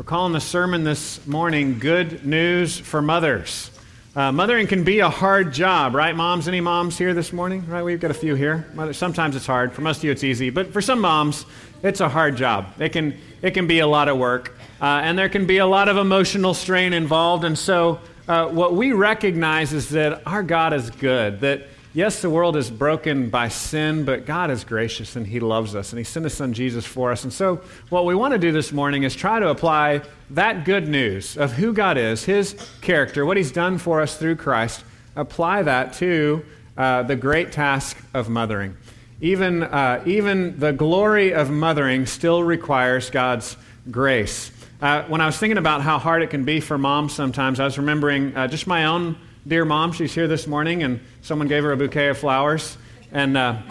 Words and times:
We're 0.00 0.04
calling 0.04 0.32
the 0.32 0.40
sermon 0.40 0.82
this 0.82 1.26
morning 1.26 1.78
Good 1.78 2.24
News 2.24 2.78
for 2.78 3.02
Mothers. 3.02 3.70
Uh, 4.16 4.32
mothering 4.32 4.66
can 4.66 4.82
be 4.82 5.00
a 5.00 5.10
hard 5.10 5.52
job, 5.52 5.94
right, 5.94 6.16
moms? 6.16 6.48
Any 6.48 6.62
moms 6.62 6.96
here 6.96 7.12
this 7.12 7.34
morning? 7.34 7.68
Right, 7.68 7.82
we've 7.82 8.00
got 8.00 8.10
a 8.10 8.14
few 8.14 8.34
here. 8.34 8.64
Sometimes 8.92 9.36
it's 9.36 9.44
hard. 9.44 9.74
For 9.74 9.82
most 9.82 9.98
of 9.98 10.04
you, 10.04 10.10
it's 10.10 10.24
easy. 10.24 10.48
But 10.48 10.72
for 10.72 10.80
some 10.80 11.02
moms, 11.02 11.44
it's 11.82 12.00
a 12.00 12.08
hard 12.08 12.34
job. 12.34 12.68
It 12.80 12.94
can, 12.94 13.14
it 13.42 13.50
can 13.50 13.66
be 13.66 13.80
a 13.80 13.86
lot 13.86 14.08
of 14.08 14.16
work, 14.16 14.56
uh, 14.80 14.86
and 14.86 15.18
there 15.18 15.28
can 15.28 15.44
be 15.44 15.58
a 15.58 15.66
lot 15.66 15.90
of 15.90 15.98
emotional 15.98 16.54
strain 16.54 16.94
involved. 16.94 17.44
And 17.44 17.58
so, 17.58 18.00
uh, 18.26 18.48
what 18.48 18.72
we 18.72 18.92
recognize 18.92 19.74
is 19.74 19.90
that 19.90 20.22
our 20.26 20.42
God 20.42 20.72
is 20.72 20.88
good, 20.88 21.40
that 21.40 21.64
Yes, 21.92 22.22
the 22.22 22.30
world 22.30 22.56
is 22.56 22.70
broken 22.70 23.30
by 23.30 23.48
sin, 23.48 24.04
but 24.04 24.24
God 24.24 24.52
is 24.52 24.62
gracious 24.62 25.16
and 25.16 25.26
He 25.26 25.40
loves 25.40 25.74
us 25.74 25.90
and 25.90 25.98
He 25.98 26.04
sent 26.04 26.22
His 26.22 26.34
Son 26.34 26.52
Jesus 26.52 26.86
for 26.86 27.10
us. 27.10 27.24
And 27.24 27.32
so, 27.32 27.62
what 27.88 28.04
we 28.06 28.14
want 28.14 28.32
to 28.32 28.38
do 28.38 28.52
this 28.52 28.70
morning 28.70 29.02
is 29.02 29.16
try 29.16 29.40
to 29.40 29.48
apply 29.48 30.02
that 30.30 30.64
good 30.64 30.86
news 30.86 31.36
of 31.36 31.54
who 31.54 31.72
God 31.72 31.98
is, 31.98 32.24
His 32.24 32.54
character, 32.80 33.26
what 33.26 33.36
He's 33.36 33.50
done 33.50 33.76
for 33.76 34.00
us 34.00 34.16
through 34.16 34.36
Christ, 34.36 34.84
apply 35.16 35.64
that 35.64 35.92
to 35.94 36.44
uh, 36.76 37.02
the 37.02 37.16
great 37.16 37.50
task 37.50 38.00
of 38.14 38.28
mothering. 38.28 38.76
Even, 39.20 39.64
uh, 39.64 40.00
even 40.06 40.60
the 40.60 40.72
glory 40.72 41.34
of 41.34 41.50
mothering 41.50 42.06
still 42.06 42.44
requires 42.44 43.10
God's 43.10 43.56
grace. 43.90 44.52
Uh, 44.80 45.02
when 45.08 45.20
I 45.20 45.26
was 45.26 45.36
thinking 45.36 45.58
about 45.58 45.82
how 45.82 45.98
hard 45.98 46.22
it 46.22 46.30
can 46.30 46.44
be 46.44 46.60
for 46.60 46.78
moms 46.78 47.12
sometimes, 47.14 47.58
I 47.58 47.64
was 47.64 47.78
remembering 47.78 48.36
uh, 48.36 48.46
just 48.46 48.68
my 48.68 48.84
own 48.84 49.16
dear 49.46 49.64
mom. 49.64 49.92
She's 49.92 50.14
here 50.14 50.28
this 50.28 50.46
morning, 50.46 50.82
and 50.82 51.00
someone 51.22 51.48
gave 51.48 51.62
her 51.62 51.72
a 51.72 51.76
bouquet 51.76 52.08
of 52.08 52.18
flowers. 52.18 52.76
And, 53.10 53.36
uh, 53.36 53.62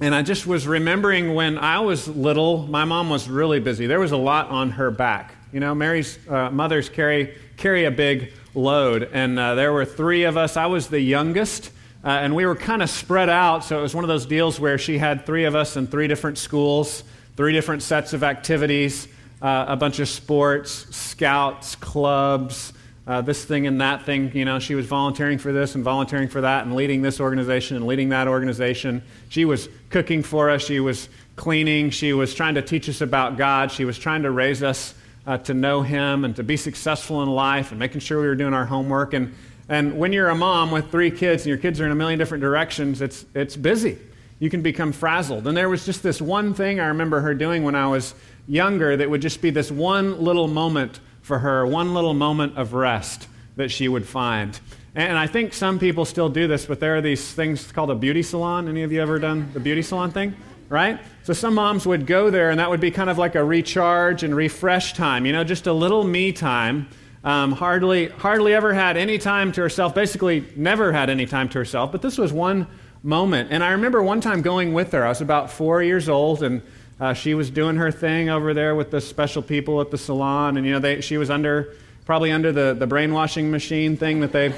and 0.00 0.14
I 0.14 0.22
just 0.22 0.46
was 0.46 0.66
remembering 0.66 1.34
when 1.34 1.58
I 1.58 1.80
was 1.80 2.08
little, 2.08 2.66
my 2.66 2.84
mom 2.84 3.10
was 3.10 3.28
really 3.28 3.60
busy. 3.60 3.86
There 3.86 4.00
was 4.00 4.12
a 4.12 4.16
lot 4.16 4.48
on 4.48 4.70
her 4.70 4.90
back. 4.90 5.34
You 5.52 5.60
know, 5.60 5.74
Mary's 5.74 6.18
uh, 6.28 6.50
mothers 6.50 6.88
carry, 6.88 7.36
carry 7.56 7.84
a 7.84 7.90
big 7.90 8.32
load, 8.54 9.08
and 9.12 9.38
uh, 9.38 9.54
there 9.54 9.72
were 9.72 9.84
three 9.84 10.24
of 10.24 10.36
us. 10.36 10.56
I 10.56 10.66
was 10.66 10.88
the 10.88 11.00
youngest. 11.00 11.70
Uh, 12.02 12.08
and 12.08 12.34
we 12.34 12.44
were 12.44 12.56
kind 12.56 12.82
of 12.82 12.90
spread 12.90 13.30
out, 13.30 13.64
so 13.64 13.78
it 13.78 13.82
was 13.82 13.94
one 13.94 14.04
of 14.04 14.08
those 14.08 14.26
deals 14.26 14.60
where 14.60 14.76
she 14.76 14.98
had 14.98 15.24
three 15.24 15.44
of 15.44 15.54
us 15.54 15.76
in 15.76 15.86
three 15.86 16.06
different 16.06 16.36
schools, 16.36 17.02
three 17.34 17.52
different 17.52 17.82
sets 17.82 18.12
of 18.12 18.22
activities, 18.22 19.08
uh, 19.40 19.64
a 19.68 19.76
bunch 19.76 20.00
of 20.00 20.08
sports, 20.08 20.94
scouts, 20.94 21.76
clubs, 21.76 22.74
uh, 23.06 23.20
this 23.20 23.44
thing 23.44 23.66
and 23.66 23.80
that 23.80 24.04
thing. 24.04 24.34
You 24.34 24.44
know, 24.44 24.58
she 24.58 24.74
was 24.74 24.86
volunteering 24.86 25.38
for 25.38 25.52
this 25.52 25.74
and 25.74 25.84
volunteering 25.84 26.28
for 26.28 26.40
that 26.40 26.64
and 26.64 26.74
leading 26.74 27.02
this 27.02 27.20
organization 27.20 27.76
and 27.76 27.86
leading 27.86 28.08
that 28.10 28.28
organization. 28.28 29.02
She 29.28 29.44
was 29.44 29.68
cooking 29.90 30.22
for 30.22 30.50
us. 30.50 30.62
She 30.62 30.80
was 30.80 31.08
cleaning. 31.36 31.90
She 31.90 32.12
was 32.12 32.34
trying 32.34 32.54
to 32.54 32.62
teach 32.62 32.88
us 32.88 33.00
about 33.00 33.36
God. 33.36 33.70
She 33.70 33.84
was 33.84 33.98
trying 33.98 34.22
to 34.22 34.30
raise 34.30 34.62
us 34.62 34.94
uh, 35.26 35.38
to 35.38 35.54
know 35.54 35.82
Him 35.82 36.24
and 36.24 36.34
to 36.36 36.42
be 36.42 36.56
successful 36.56 37.22
in 37.22 37.28
life 37.28 37.70
and 37.70 37.78
making 37.78 38.00
sure 38.00 38.20
we 38.20 38.26
were 38.26 38.34
doing 38.34 38.54
our 38.54 38.66
homework. 38.66 39.14
And, 39.14 39.34
and 39.68 39.98
when 39.98 40.12
you're 40.12 40.28
a 40.28 40.34
mom 40.34 40.70
with 40.70 40.90
three 40.90 41.10
kids 41.10 41.42
and 41.42 41.48
your 41.48 41.58
kids 41.58 41.80
are 41.80 41.86
in 41.86 41.92
a 41.92 41.94
million 41.94 42.18
different 42.18 42.42
directions, 42.42 43.00
it's, 43.00 43.24
it's 43.34 43.56
busy. 43.56 43.98
You 44.38 44.50
can 44.50 44.62
become 44.62 44.92
frazzled. 44.92 45.46
And 45.46 45.56
there 45.56 45.68
was 45.68 45.86
just 45.86 46.02
this 46.02 46.20
one 46.20 46.54
thing 46.54 46.80
I 46.80 46.88
remember 46.88 47.20
her 47.20 47.34
doing 47.34 47.64
when 47.64 47.74
I 47.74 47.86
was 47.86 48.14
younger 48.46 48.96
that 48.96 49.08
would 49.08 49.22
just 49.22 49.40
be 49.40 49.50
this 49.50 49.70
one 49.70 50.20
little 50.22 50.48
moment 50.48 51.00
for 51.24 51.38
her, 51.38 51.66
one 51.66 51.94
little 51.94 52.12
moment 52.12 52.58
of 52.58 52.74
rest 52.74 53.28
that 53.56 53.70
she 53.70 53.88
would 53.88 54.06
find. 54.06 54.60
And 54.94 55.16
I 55.16 55.26
think 55.26 55.54
some 55.54 55.78
people 55.78 56.04
still 56.04 56.28
do 56.28 56.46
this, 56.46 56.66
but 56.66 56.80
there 56.80 56.96
are 56.96 57.00
these 57.00 57.32
things 57.32 57.72
called 57.72 57.90
a 57.90 57.94
beauty 57.94 58.22
salon. 58.22 58.68
Any 58.68 58.82
of 58.82 58.92
you 58.92 59.00
ever 59.00 59.18
done 59.18 59.48
the 59.54 59.58
beauty 59.58 59.80
salon 59.80 60.10
thing? 60.10 60.36
Right? 60.68 61.00
So 61.22 61.32
some 61.32 61.54
moms 61.54 61.86
would 61.86 62.06
go 62.06 62.28
there, 62.28 62.50
and 62.50 62.60
that 62.60 62.68
would 62.68 62.80
be 62.80 62.90
kind 62.90 63.08
of 63.08 63.16
like 63.16 63.36
a 63.36 63.42
recharge 63.42 64.22
and 64.22 64.36
refresh 64.36 64.92
time, 64.92 65.24
you 65.24 65.32
know, 65.32 65.44
just 65.44 65.66
a 65.66 65.72
little 65.72 66.04
me 66.04 66.30
time. 66.30 66.88
Um, 67.24 67.52
hardly, 67.52 68.08
hardly 68.08 68.52
ever 68.52 68.74
had 68.74 68.98
any 68.98 69.16
time 69.16 69.50
to 69.52 69.62
herself, 69.62 69.94
basically, 69.94 70.44
never 70.56 70.92
had 70.92 71.08
any 71.08 71.24
time 71.24 71.48
to 71.48 71.58
herself. 71.58 71.90
But 71.90 72.02
this 72.02 72.18
was 72.18 72.34
one 72.34 72.66
moment. 73.02 73.48
And 73.50 73.64
I 73.64 73.70
remember 73.70 74.02
one 74.02 74.20
time 74.20 74.42
going 74.42 74.74
with 74.74 74.92
her. 74.92 75.06
I 75.06 75.08
was 75.08 75.22
about 75.22 75.50
four 75.50 75.82
years 75.82 76.10
old, 76.10 76.42
and 76.42 76.60
uh, 77.00 77.12
she 77.12 77.34
was 77.34 77.50
doing 77.50 77.76
her 77.76 77.90
thing 77.90 78.28
over 78.28 78.54
there 78.54 78.74
with 78.74 78.90
the 78.90 79.00
special 79.00 79.42
people 79.42 79.80
at 79.80 79.90
the 79.90 79.98
salon, 79.98 80.56
and 80.56 80.66
you 80.66 80.72
know, 80.72 80.78
they, 80.78 81.00
she 81.00 81.16
was 81.16 81.30
under 81.30 81.74
probably 82.04 82.30
under 82.30 82.52
the, 82.52 82.74
the 82.78 82.86
brainwashing 82.86 83.50
machine 83.50 83.96
thing 83.96 84.20
that 84.20 84.32
they 84.32 84.54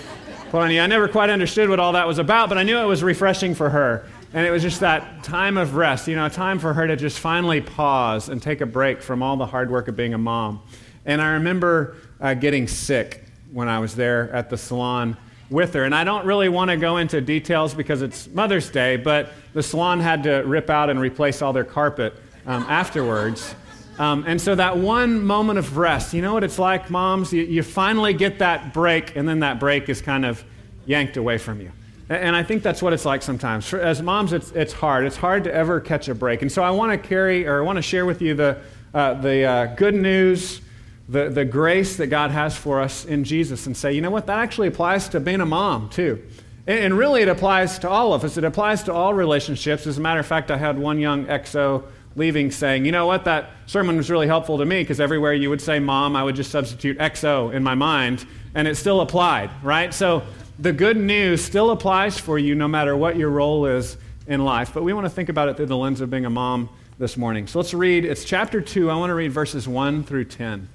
put 0.50 0.62
on 0.62 0.70
you. 0.70 0.80
I 0.80 0.86
never 0.86 1.08
quite 1.08 1.30
understood 1.30 1.68
what 1.68 1.78
all 1.78 1.92
that 1.92 2.06
was 2.06 2.18
about, 2.18 2.48
but 2.48 2.58
I 2.58 2.62
knew 2.62 2.78
it 2.78 2.86
was 2.86 3.02
refreshing 3.02 3.54
for 3.54 3.70
her. 3.70 4.04
And 4.32 4.46
it 4.46 4.50
was 4.50 4.62
just 4.62 4.80
that 4.80 5.22
time 5.22 5.56
of 5.56 5.76
rest, 5.76 6.08
you 6.08 6.16
know, 6.16 6.28
time 6.28 6.58
for 6.58 6.74
her 6.74 6.86
to 6.86 6.96
just 6.96 7.20
finally 7.20 7.60
pause 7.60 8.28
and 8.28 8.42
take 8.42 8.60
a 8.60 8.66
break 8.66 9.00
from 9.00 9.22
all 9.22 9.36
the 9.36 9.46
hard 9.46 9.70
work 9.70 9.88
of 9.88 9.96
being 9.96 10.12
a 10.12 10.18
mom. 10.18 10.60
And 11.04 11.22
I 11.22 11.34
remember 11.34 11.96
uh, 12.20 12.34
getting 12.34 12.66
sick 12.66 13.24
when 13.52 13.68
I 13.68 13.78
was 13.78 13.94
there 13.94 14.30
at 14.32 14.50
the 14.50 14.56
salon 14.56 15.16
with 15.48 15.74
her. 15.74 15.84
And 15.84 15.94
I 15.94 16.02
don't 16.02 16.26
really 16.26 16.48
want 16.48 16.70
to 16.72 16.76
go 16.76 16.96
into 16.96 17.20
details 17.20 17.72
because 17.72 18.02
it's 18.02 18.26
Mother's 18.28 18.68
Day, 18.68 18.96
but 18.96 19.32
the 19.54 19.62
salon 19.62 20.00
had 20.00 20.24
to 20.24 20.38
rip 20.38 20.68
out 20.68 20.90
and 20.90 21.00
replace 21.00 21.40
all 21.40 21.52
their 21.52 21.64
carpet 21.64 22.14
um, 22.46 22.64
afterwards. 22.68 23.54
Um, 23.98 24.24
and 24.26 24.40
so 24.40 24.54
that 24.54 24.76
one 24.76 25.24
moment 25.24 25.58
of 25.58 25.76
rest, 25.76 26.12
you 26.12 26.20
know 26.20 26.34
what 26.34 26.44
it's 26.44 26.58
like, 26.58 26.90
moms? 26.90 27.32
You, 27.32 27.42
you, 27.42 27.62
finally 27.62 28.12
get 28.12 28.40
that 28.40 28.74
break, 28.74 29.16
and 29.16 29.26
then 29.26 29.40
that 29.40 29.58
break 29.58 29.88
is 29.88 30.02
kind 30.02 30.26
of 30.26 30.44
yanked 30.84 31.16
away 31.16 31.38
from 31.38 31.60
you. 31.60 31.72
And, 32.10 32.22
and 32.24 32.36
I 32.36 32.42
think 32.42 32.62
that's 32.62 32.82
what 32.82 32.92
it's 32.92 33.06
like 33.06 33.22
sometimes. 33.22 33.66
For, 33.66 33.80
as 33.80 34.02
moms, 34.02 34.34
it's, 34.34 34.52
it's 34.52 34.74
hard. 34.74 35.06
It's 35.06 35.16
hard 35.16 35.44
to 35.44 35.54
ever 35.54 35.80
catch 35.80 36.08
a 36.08 36.14
break. 36.14 36.42
And 36.42 36.52
so 36.52 36.62
I 36.62 36.70
want 36.70 36.92
to 36.92 37.08
carry, 37.08 37.46
or 37.46 37.60
I 37.60 37.64
want 37.64 37.76
to 37.76 37.82
share 37.82 38.04
with 38.04 38.20
you 38.20 38.34
the, 38.34 38.58
uh, 38.92 39.14
the 39.14 39.44
uh, 39.44 39.66
good 39.74 39.94
news, 39.94 40.60
the, 41.08 41.30
the 41.30 41.46
grace 41.46 41.96
that 41.96 42.08
God 42.08 42.32
has 42.32 42.54
for 42.54 42.82
us 42.82 43.06
in 43.06 43.24
Jesus, 43.24 43.66
and 43.66 43.74
say, 43.74 43.94
you 43.94 44.02
know 44.02 44.10
what? 44.10 44.26
That 44.26 44.40
actually 44.40 44.68
applies 44.68 45.08
to 45.10 45.20
being 45.20 45.40
a 45.40 45.46
mom, 45.46 45.88
too. 45.88 46.22
And, 46.66 46.80
and 46.80 46.98
really, 46.98 47.22
it 47.22 47.28
applies 47.28 47.78
to 47.78 47.88
all 47.88 48.12
of 48.12 48.24
us. 48.24 48.36
It 48.36 48.44
applies 48.44 48.82
to 48.84 48.92
all 48.92 49.14
relationships. 49.14 49.86
As 49.86 49.96
a 49.96 50.02
matter 50.02 50.20
of 50.20 50.26
fact, 50.26 50.50
I 50.50 50.58
had 50.58 50.78
one 50.78 51.00
young 51.00 51.24
XO 51.24 51.84
leaving 52.16 52.50
saying, 52.50 52.86
you 52.86 52.92
know 52.92 53.06
what, 53.06 53.24
that 53.26 53.50
sermon 53.66 53.96
was 53.96 54.10
really 54.10 54.26
helpful 54.26 54.58
to 54.58 54.64
me 54.64 54.82
because 54.82 55.00
everywhere 55.00 55.34
you 55.34 55.50
would 55.50 55.60
say 55.60 55.78
mom, 55.78 56.16
I 56.16 56.24
would 56.24 56.34
just 56.34 56.50
substitute 56.50 56.98
XO 56.98 57.52
in 57.52 57.62
my 57.62 57.74
mind, 57.74 58.26
and 58.54 58.66
it 58.66 58.76
still 58.76 59.02
applied, 59.02 59.50
right? 59.62 59.92
So 59.92 60.22
the 60.58 60.72
good 60.72 60.96
news 60.96 61.44
still 61.44 61.70
applies 61.70 62.18
for 62.18 62.38
you 62.38 62.54
no 62.54 62.66
matter 62.66 62.96
what 62.96 63.16
your 63.16 63.28
role 63.28 63.66
is 63.66 63.98
in 64.26 64.44
life. 64.44 64.72
But 64.72 64.82
we 64.82 64.94
want 64.94 65.04
to 65.04 65.10
think 65.10 65.28
about 65.28 65.50
it 65.50 65.58
through 65.58 65.66
the 65.66 65.76
lens 65.76 66.00
of 66.00 66.10
being 66.10 66.24
a 66.24 66.30
mom 66.30 66.70
this 66.98 67.18
morning. 67.18 67.46
So 67.46 67.58
let's 67.58 67.74
read, 67.74 68.06
it's 68.06 68.24
chapter 68.24 68.62
2. 68.62 68.90
I 68.90 68.96
want 68.96 69.10
to 69.10 69.14
read 69.14 69.30
verses 69.30 69.68
1 69.68 70.04
through 70.04 70.24
10. 70.24 70.68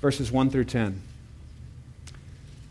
Verses 0.00 0.30
1 0.30 0.50
through 0.50 0.64
10. 0.64 1.02
It 2.06 2.12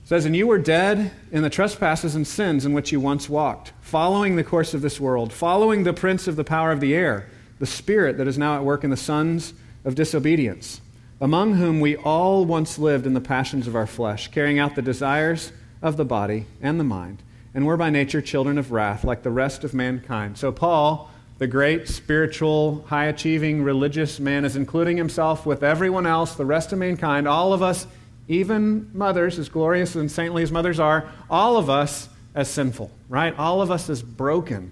says, 0.05 0.23
And 0.25 0.33
you 0.35 0.47
were 0.47 0.57
dead 0.57 1.11
in 1.31 1.43
the 1.43 1.49
trespasses 1.49 2.15
and 2.15 2.25
sins 2.25 2.65
in 2.65 2.71
which 2.71 2.93
you 2.93 3.01
once 3.01 3.27
walked, 3.27 3.73
following 3.81 4.37
the 4.37 4.43
course 4.45 4.73
of 4.73 4.81
this 4.81 4.99
world, 5.01 5.33
following 5.33 5.83
the 5.83 5.93
prince 5.93 6.29
of 6.29 6.37
the 6.37 6.45
power 6.45 6.71
of 6.71 6.79
the 6.79 6.95
air 6.95 7.27
the 7.63 7.67
spirit 7.67 8.17
that 8.17 8.27
is 8.27 8.37
now 8.37 8.57
at 8.57 8.65
work 8.65 8.83
in 8.83 8.89
the 8.89 8.97
sons 8.97 9.53
of 9.85 9.95
disobedience, 9.95 10.81
among 11.21 11.53
whom 11.53 11.79
we 11.79 11.95
all 11.95 12.43
once 12.43 12.77
lived 12.77 13.07
in 13.07 13.13
the 13.13 13.21
passions 13.21 13.67
of 13.67 13.73
our 13.73 13.87
flesh, 13.87 14.27
carrying 14.27 14.59
out 14.59 14.75
the 14.75 14.81
desires 14.81 15.53
of 15.81 15.95
the 15.95 16.03
body 16.03 16.45
and 16.61 16.77
the 16.77 16.83
mind, 16.83 17.23
and 17.53 17.65
were 17.65 17.77
by 17.77 17.89
nature 17.89 18.21
children 18.21 18.57
of 18.57 18.73
wrath, 18.73 19.05
like 19.05 19.23
the 19.23 19.31
rest 19.31 19.63
of 19.63 19.73
mankind. 19.73 20.37
So, 20.37 20.51
Paul, 20.51 21.09
the 21.37 21.47
great 21.47 21.87
spiritual, 21.87 22.83
high 22.89 23.05
achieving 23.05 23.63
religious 23.63 24.19
man, 24.19 24.43
is 24.43 24.57
including 24.57 24.97
himself 24.97 25.45
with 25.45 25.63
everyone 25.63 26.05
else, 26.05 26.35
the 26.35 26.43
rest 26.43 26.73
of 26.73 26.79
mankind, 26.79 27.29
all 27.29 27.53
of 27.53 27.61
us, 27.61 27.87
even 28.27 28.91
mothers, 28.93 29.39
as 29.39 29.47
glorious 29.47 29.95
and 29.95 30.11
saintly 30.11 30.43
as 30.43 30.51
mothers 30.51 30.81
are, 30.81 31.09
all 31.29 31.55
of 31.55 31.69
us 31.69 32.09
as 32.35 32.49
sinful, 32.49 32.91
right? 33.07 33.33
All 33.39 33.61
of 33.61 33.71
us 33.71 33.89
as 33.89 34.01
broken 34.01 34.71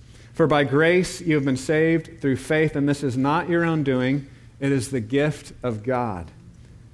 For 0.33 0.47
by 0.47 0.63
grace 0.63 1.21
you 1.21 1.35
have 1.35 1.45
been 1.45 1.57
saved 1.57 2.21
through 2.21 2.37
faith, 2.37 2.75
and 2.75 2.87
this 2.87 3.03
is 3.03 3.17
not 3.17 3.49
your 3.49 3.65
own 3.65 3.83
doing, 3.83 4.27
it 4.59 4.71
is 4.71 4.89
the 4.89 4.99
gift 4.99 5.53
of 5.63 5.83
God, 5.83 6.31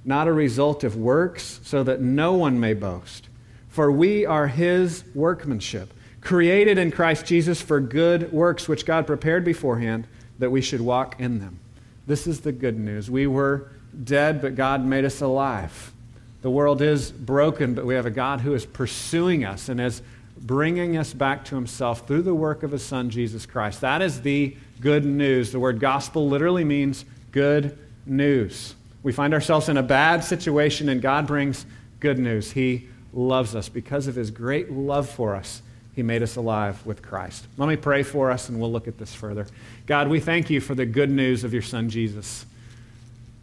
not 0.04 0.26
a 0.26 0.32
result 0.32 0.84
of 0.84 0.96
works, 0.96 1.60
so 1.62 1.82
that 1.84 2.00
no 2.00 2.34
one 2.34 2.58
may 2.58 2.74
boast. 2.74 3.28
For 3.68 3.92
we 3.92 4.26
are 4.26 4.48
his 4.48 5.04
workmanship, 5.14 5.92
created 6.20 6.78
in 6.78 6.90
Christ 6.90 7.26
Jesus 7.26 7.62
for 7.62 7.78
good 7.78 8.32
works, 8.32 8.68
which 8.68 8.86
God 8.86 9.06
prepared 9.06 9.44
beforehand 9.44 10.06
that 10.38 10.50
we 10.50 10.60
should 10.60 10.80
walk 10.80 11.20
in 11.20 11.38
them. 11.38 11.60
This 12.06 12.26
is 12.26 12.40
the 12.40 12.52
good 12.52 12.78
news. 12.78 13.10
We 13.10 13.26
were 13.26 13.70
dead, 14.04 14.40
but 14.40 14.56
God 14.56 14.84
made 14.84 15.04
us 15.04 15.20
alive. 15.20 15.92
The 16.40 16.50
world 16.50 16.82
is 16.82 17.10
broken, 17.10 17.74
but 17.74 17.84
we 17.84 17.94
have 17.94 18.06
a 18.06 18.10
God 18.10 18.40
who 18.40 18.54
is 18.54 18.64
pursuing 18.64 19.44
us 19.44 19.68
and 19.68 19.80
is 19.80 20.02
bringing 20.40 20.96
us 20.96 21.12
back 21.12 21.44
to 21.46 21.54
himself 21.54 22.06
through 22.06 22.22
the 22.22 22.34
work 22.34 22.62
of 22.62 22.72
his 22.72 22.82
son, 22.82 23.10
Jesus 23.10 23.46
Christ. 23.46 23.80
That 23.80 24.02
is 24.02 24.22
the 24.22 24.56
good 24.80 25.04
news. 25.04 25.52
The 25.52 25.60
word 25.60 25.80
gospel 25.80 26.28
literally 26.28 26.64
means 26.64 27.04
good 27.32 27.78
news. 28.06 28.74
We 29.02 29.12
find 29.12 29.34
ourselves 29.34 29.68
in 29.68 29.76
a 29.76 29.82
bad 29.82 30.24
situation, 30.24 30.88
and 30.88 31.00
God 31.02 31.26
brings 31.26 31.66
good 32.00 32.18
news. 32.18 32.52
He 32.52 32.88
loves 33.12 33.54
us. 33.54 33.68
Because 33.68 34.06
of 34.06 34.14
his 34.14 34.30
great 34.30 34.70
love 34.70 35.08
for 35.08 35.34
us, 35.34 35.62
he 35.94 36.02
made 36.02 36.22
us 36.22 36.36
alive 36.36 36.84
with 36.86 37.02
Christ. 37.02 37.46
Let 37.56 37.68
me 37.68 37.76
pray 37.76 38.02
for 38.02 38.30
us, 38.30 38.48
and 38.48 38.60
we'll 38.60 38.72
look 38.72 38.88
at 38.88 38.98
this 38.98 39.14
further. 39.14 39.46
God, 39.86 40.08
we 40.08 40.20
thank 40.20 40.50
you 40.50 40.60
for 40.60 40.74
the 40.74 40.86
good 40.86 41.10
news 41.10 41.44
of 41.44 41.52
your 41.52 41.62
son, 41.62 41.90
Jesus. 41.90 42.46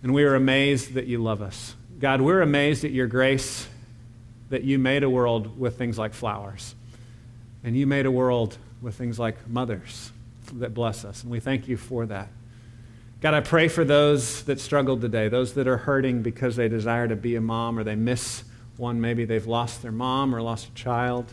And 0.03 0.13
we 0.13 0.23
are 0.23 0.35
amazed 0.35 0.93
that 0.93 1.07
you 1.07 1.21
love 1.21 1.41
us. 1.41 1.75
God, 1.99 2.21
we're 2.21 2.41
amazed 2.41 2.85
at 2.85 2.91
your 2.91 3.07
grace 3.07 3.67
that 4.49 4.63
you 4.63 4.77
made 4.77 5.03
a 5.03 5.09
world 5.09 5.59
with 5.59 5.77
things 5.77 5.97
like 5.97 6.13
flowers. 6.13 6.75
And 7.65 7.75
you 7.75 7.87
made 7.87 8.05
a 8.05 8.11
world 8.11 8.57
with 8.81 8.95
things 8.95 9.19
like 9.19 9.49
mothers 9.49 10.11
that 10.53 10.73
bless 10.73 11.03
us. 11.03 11.23
And 11.23 11.31
we 11.31 11.39
thank 11.39 11.67
you 11.67 11.75
for 11.75 12.05
that. 12.05 12.29
God, 13.21 13.33
I 13.33 13.41
pray 13.41 13.67
for 13.69 13.83
those 13.83 14.43
that 14.43 14.59
struggled 14.59 15.01
today, 15.01 15.29
those 15.29 15.55
that 15.55 15.67
are 15.67 15.77
hurting 15.77 16.21
because 16.21 16.55
they 16.55 16.69
desire 16.69 17.07
to 17.07 17.15
be 17.15 17.35
a 17.35 17.41
mom 17.41 17.79
or 17.79 17.83
they 17.83 17.95
miss 17.95 18.43
one. 18.77 19.01
Maybe 19.01 19.25
they've 19.25 19.47
lost 19.47 19.81
their 19.81 19.91
mom 19.91 20.35
or 20.35 20.43
lost 20.43 20.67
a 20.67 20.73
child. 20.75 21.25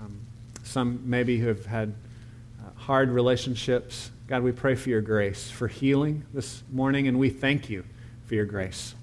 Um, 0.00 0.18
some 0.64 1.00
maybe 1.04 1.38
who 1.38 1.46
have 1.46 1.66
had 1.66 1.94
uh, 2.60 2.70
hard 2.76 3.10
relationships. 3.10 4.10
God, 4.26 4.42
we 4.42 4.50
pray 4.50 4.74
for 4.74 4.88
your 4.88 5.02
grace, 5.02 5.50
for 5.50 5.68
healing 5.68 6.24
this 6.34 6.64
morning, 6.72 7.06
and 7.06 7.16
we 7.16 7.30
thank 7.30 7.70
you 7.70 7.84
for 8.26 8.34
your 8.34 8.44
grace. 8.44 8.96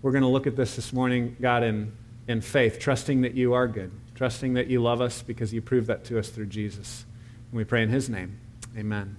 We're 0.00 0.12
going 0.12 0.22
to 0.22 0.28
look 0.28 0.46
at 0.46 0.56
this 0.56 0.76
this 0.76 0.90
morning, 0.90 1.36
God, 1.38 1.62
in, 1.62 1.92
in 2.28 2.40
faith, 2.40 2.78
trusting 2.78 3.20
that 3.22 3.34
you 3.34 3.52
are 3.52 3.68
good, 3.68 3.92
trusting 4.14 4.54
that 4.54 4.68
you 4.68 4.82
love 4.82 5.00
us 5.00 5.22
because 5.22 5.52
you 5.52 5.62
proved 5.62 5.86
that 5.86 6.04
to 6.04 6.18
us 6.18 6.28
through 6.28 6.46
Jesus. 6.46 7.04
And 7.50 7.58
we 7.58 7.64
pray 7.64 7.82
in 7.82 7.88
his 7.88 8.08
name. 8.08 8.38
Amen. 8.76 9.16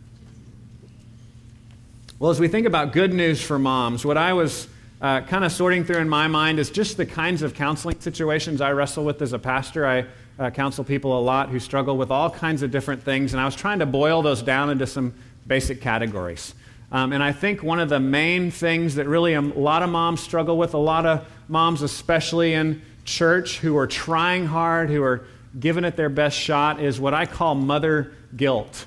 Well, 2.20 2.32
as 2.32 2.40
we 2.40 2.48
think 2.48 2.68
about 2.68 2.94
good 2.94 3.14
news 3.14 3.42
for 3.42 3.60
moms, 3.60 4.06
what 4.06 4.18
I 4.18 4.34
was 4.34 4.68
uh, 5.02 5.22
kind 5.22 5.44
of 5.44 5.52
sorting 5.52 5.84
through 5.84 5.98
in 5.98 6.08
my 6.08 6.28
mind 6.28 6.60
is 6.60 6.70
just 6.70 6.96
the 6.96 7.06
kinds 7.06 7.42
of 7.42 7.54
counseling 7.54 8.00
situations 8.00 8.62
I 8.62 8.72
wrestle 8.72 9.04
with 9.04 9.22
as 9.22 9.34
a 9.34 9.40
pastor. 9.40 9.86
I 9.86 10.06
uh, 10.40 10.50
counsel 10.50 10.84
people 10.84 11.18
a 11.18 11.22
lot 11.22 11.50
who 11.50 11.60
struggle 11.60 11.98
with 11.98 12.12
all 12.12 12.30
kinds 12.30 12.64
of 12.64 12.72
different 12.72 13.04
things, 13.04 13.34
and 13.34 13.42
I 13.42 13.46
was 13.46 13.56
trying 13.56 13.80
to 13.80 13.86
boil 13.86 14.22
those 14.22 14.42
down 14.42 14.70
into 14.70 14.88
some 14.88 15.14
basic 15.46 15.82
categories. 15.82 16.56
Um, 16.92 17.12
and 17.12 17.24
I 17.24 17.32
think 17.32 17.64
one 17.64 17.80
of 17.80 17.90
the 17.90 18.00
main 18.00 18.52
things 18.52 18.96
that 18.96 19.08
really 19.08 19.34
a 19.34 19.42
lot 19.42 19.84
of 19.84 19.90
moms 19.90 20.22
struggle 20.22 20.58
with, 20.58 20.74
a 20.74 20.80
lot 20.80 21.06
of 21.06 21.28
moms, 21.48 21.82
especially 21.82 22.54
in 22.54 22.82
church, 23.06 23.60
who 23.60 23.78
are 23.78 23.88
trying 23.88 24.46
hard, 24.46 24.90
who 24.90 25.04
are 25.04 25.26
giving 25.60 25.84
it 25.84 25.96
their 25.96 26.10
best 26.10 26.38
shot, 26.38 26.82
is 26.82 27.00
what 27.00 27.14
I 27.14 27.26
call 27.26 27.56
mother 27.56 28.14
guilt. 28.36 28.86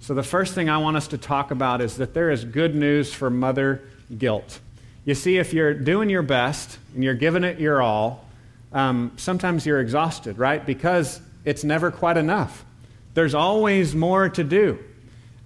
So, 0.00 0.14
the 0.14 0.22
first 0.22 0.54
thing 0.54 0.68
I 0.68 0.78
want 0.78 0.96
us 0.96 1.08
to 1.08 1.18
talk 1.18 1.50
about 1.50 1.80
is 1.80 1.96
that 1.96 2.14
there 2.14 2.30
is 2.30 2.44
good 2.44 2.74
news 2.74 3.12
for 3.12 3.30
mother 3.30 3.82
guilt. 4.16 4.60
You 5.04 5.14
see, 5.14 5.38
if 5.38 5.52
you're 5.52 5.74
doing 5.74 6.10
your 6.10 6.22
best 6.22 6.78
and 6.94 7.02
you're 7.02 7.14
giving 7.14 7.44
it 7.44 7.58
your 7.58 7.80
all, 7.80 8.24
um, 8.72 9.12
sometimes 9.16 9.64
you're 9.64 9.80
exhausted, 9.80 10.38
right? 10.38 10.64
Because 10.64 11.20
it's 11.44 11.64
never 11.64 11.90
quite 11.90 12.16
enough. 12.16 12.64
There's 13.14 13.34
always 13.34 13.94
more 13.94 14.28
to 14.28 14.44
do. 14.44 14.78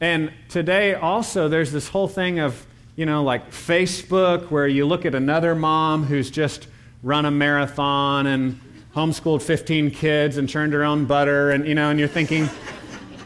And 0.01 0.33
today, 0.49 0.95
also, 0.95 1.49
there's 1.49 1.73
this 1.73 1.89
whole 1.89 2.09
thing 2.09 2.39
of, 2.39 2.67
you 2.97 3.07
know, 3.07 3.23
like 3.23 3.51
Facebook, 3.51 4.51
where 4.51 4.67
you 4.67 4.87
look 4.87 5.05
at 5.05 5.15
another 5.15 5.55
mom 5.55 6.05
who's 6.05 6.31
just 6.31 6.67
run 7.03 7.25
a 7.25 7.31
marathon 7.31 8.27
and 8.27 8.61
homeschooled 8.95 9.43
15 9.43 9.91
kids 9.91 10.37
and 10.37 10.49
churned 10.49 10.73
her 10.73 10.85
own 10.85 11.05
butter, 11.05 11.51
and, 11.51 11.67
you 11.67 11.75
know, 11.75 11.91
and 11.91 11.99
you're 11.99 12.09
thinking, 12.09 12.49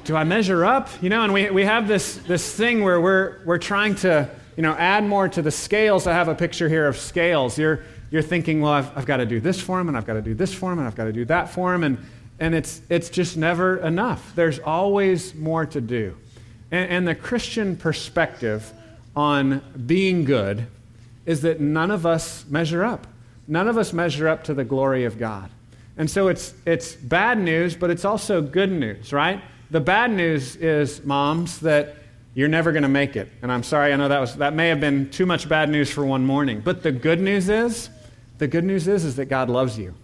do 0.04 0.14
I 0.14 0.24
measure 0.24 0.64
up? 0.64 0.90
You 1.02 1.08
know, 1.08 1.24
and 1.24 1.32
we, 1.32 1.50
we 1.50 1.64
have 1.64 1.88
this, 1.88 2.16
this 2.16 2.54
thing 2.54 2.84
where 2.84 3.00
we're, 3.00 3.40
we're 3.44 3.58
trying 3.58 3.94
to, 3.96 4.28
you 4.56 4.62
know, 4.62 4.74
add 4.74 5.04
more 5.04 5.28
to 5.28 5.40
the 5.40 5.50
scales. 5.50 6.06
I 6.06 6.12
have 6.12 6.28
a 6.28 6.34
picture 6.34 6.68
here 6.68 6.86
of 6.86 6.98
scales. 6.98 7.58
You're, 7.58 7.80
you're 8.10 8.22
thinking, 8.22 8.60
well, 8.60 8.72
I've, 8.72 8.98
I've 8.98 9.06
got 9.06 9.16
to 9.16 9.26
do 9.26 9.40
this 9.40 9.60
for 9.60 9.80
him, 9.80 9.88
and 9.88 9.96
I've 9.96 10.06
got 10.06 10.14
to 10.14 10.22
do 10.22 10.34
this 10.34 10.52
for 10.52 10.70
him, 10.70 10.78
and 10.78 10.86
I've 10.86 10.94
got 10.94 11.04
to 11.04 11.12
do 11.12 11.24
that 11.26 11.48
for 11.48 11.74
him, 11.74 11.82
and, 11.82 11.98
and 12.38 12.54
it's, 12.54 12.82
it's 12.90 13.08
just 13.08 13.36
never 13.36 13.78
enough. 13.78 14.32
There's 14.34 14.58
always 14.58 15.34
more 15.34 15.64
to 15.66 15.80
do. 15.80 16.16
And, 16.70 16.90
and 16.90 17.08
the 17.08 17.14
Christian 17.14 17.76
perspective 17.76 18.70
on 19.16 19.62
being 19.86 20.24
good 20.24 20.66
is 21.24 21.40
that 21.42 21.60
none 21.60 21.90
of 21.90 22.04
us 22.04 22.44
measure 22.48 22.84
up. 22.84 23.06
None 23.46 23.68
of 23.68 23.76
us 23.76 23.92
measure 23.92 24.28
up 24.28 24.44
to 24.44 24.54
the 24.54 24.64
glory 24.64 25.04
of 25.04 25.18
God. 25.18 25.50
And 25.96 26.10
so 26.10 26.28
it's, 26.28 26.54
it's 26.66 26.94
bad 26.94 27.38
news, 27.38 27.76
but 27.76 27.90
it's 27.90 28.04
also 28.04 28.42
good 28.42 28.72
news, 28.72 29.12
right? 29.12 29.40
The 29.70 29.80
bad 29.80 30.10
news 30.10 30.56
is, 30.56 31.04
moms, 31.04 31.60
that 31.60 31.96
you're 32.34 32.48
never 32.48 32.72
going 32.72 32.82
to 32.82 32.88
make 32.88 33.16
it. 33.16 33.30
And 33.42 33.52
I'm 33.52 33.62
sorry, 33.62 33.92
I 33.92 33.96
know 33.96 34.08
that, 34.08 34.20
was, 34.20 34.36
that 34.36 34.54
may 34.54 34.68
have 34.68 34.80
been 34.80 35.10
too 35.10 35.26
much 35.26 35.48
bad 35.48 35.68
news 35.68 35.90
for 35.90 36.04
one 36.04 36.26
morning. 36.26 36.60
But 36.60 36.82
the 36.82 36.90
good 36.90 37.20
news 37.20 37.48
is, 37.48 37.90
the 38.38 38.48
good 38.48 38.64
news 38.64 38.88
is, 38.88 39.04
is 39.04 39.16
that 39.16 39.26
God 39.26 39.48
loves 39.48 39.78
you. 39.78 39.94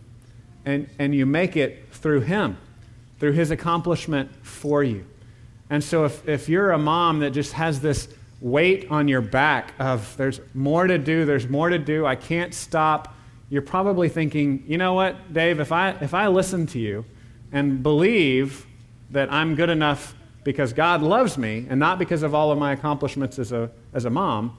And, 0.64 0.88
and 0.98 1.14
you 1.14 1.26
make 1.26 1.56
it 1.56 1.86
through 1.92 2.20
Him, 2.20 2.56
through 3.18 3.32
His 3.32 3.50
accomplishment 3.50 4.30
for 4.44 4.84
you. 4.84 5.04
And 5.70 5.82
so 5.82 6.04
if, 6.04 6.28
if 6.28 6.48
you're 6.48 6.70
a 6.72 6.78
mom 6.78 7.20
that 7.20 7.30
just 7.30 7.52
has 7.54 7.80
this 7.80 8.08
weight 8.40 8.90
on 8.90 9.08
your 9.08 9.20
back 9.20 9.72
of 9.78 10.16
there's 10.16 10.40
more 10.54 10.86
to 10.86 10.98
do, 10.98 11.24
there's 11.24 11.48
more 11.48 11.68
to 11.68 11.78
do, 11.78 12.06
I 12.06 12.16
can't 12.16 12.54
stop, 12.54 13.14
you're 13.50 13.62
probably 13.62 14.08
thinking, 14.08 14.64
you 14.66 14.78
know 14.78 14.94
what, 14.94 15.32
Dave, 15.34 15.58
if 15.58 15.72
I, 15.72 15.90
if 16.00 16.14
I 16.14 16.28
listen 16.28 16.66
to 16.68 16.78
you 16.78 17.04
and 17.50 17.82
believe 17.82 18.64
that 19.10 19.30
I'm 19.32 19.56
good 19.56 19.70
enough 19.70 20.14
because 20.44 20.72
God 20.72 21.02
loves 21.02 21.36
me 21.36 21.66
and 21.68 21.80
not 21.80 21.98
because 21.98 22.22
of 22.22 22.32
all 22.32 22.52
of 22.52 22.58
my 22.58 22.72
accomplishments 22.72 23.40
as 23.40 23.50
a, 23.50 23.68
as 23.92 24.04
a 24.04 24.10
mom, 24.10 24.56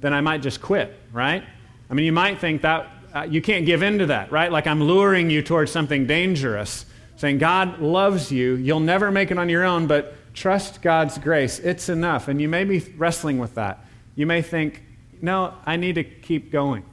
then 0.00 0.14
I 0.14 0.22
might 0.22 0.40
just 0.40 0.62
quit, 0.62 0.98
right? 1.12 1.44
I 1.90 1.94
mean, 1.94 2.06
you 2.06 2.12
might 2.12 2.38
think 2.38 2.62
that 2.62 2.88
uh, 3.14 3.22
you 3.22 3.42
can't 3.42 3.66
give 3.66 3.82
in 3.82 3.98
to 3.98 4.06
that, 4.06 4.32
right? 4.32 4.50
Like 4.50 4.66
I'm 4.66 4.82
luring 4.82 5.28
you 5.28 5.42
towards 5.42 5.70
something 5.70 6.06
dangerous, 6.06 6.86
saying, 7.16 7.38
God 7.38 7.80
loves 7.80 8.32
you. 8.32 8.54
You'll 8.54 8.80
never 8.80 9.10
make 9.10 9.30
it 9.30 9.36
on 9.36 9.50
your 9.50 9.64
own, 9.64 9.86
but 9.86 10.14
trust 10.32 10.80
God's 10.80 11.18
grace. 11.18 11.58
It's 11.58 11.90
enough. 11.90 12.28
And 12.28 12.40
you 12.40 12.48
may 12.48 12.64
be 12.64 12.78
wrestling 12.96 13.38
with 13.38 13.56
that. 13.56 13.84
You 14.14 14.24
may 14.24 14.40
think, 14.40 14.82
no, 15.20 15.52
I 15.66 15.76
need 15.76 15.96
to 15.96 16.04
keep 16.04 16.50
going 16.50 16.84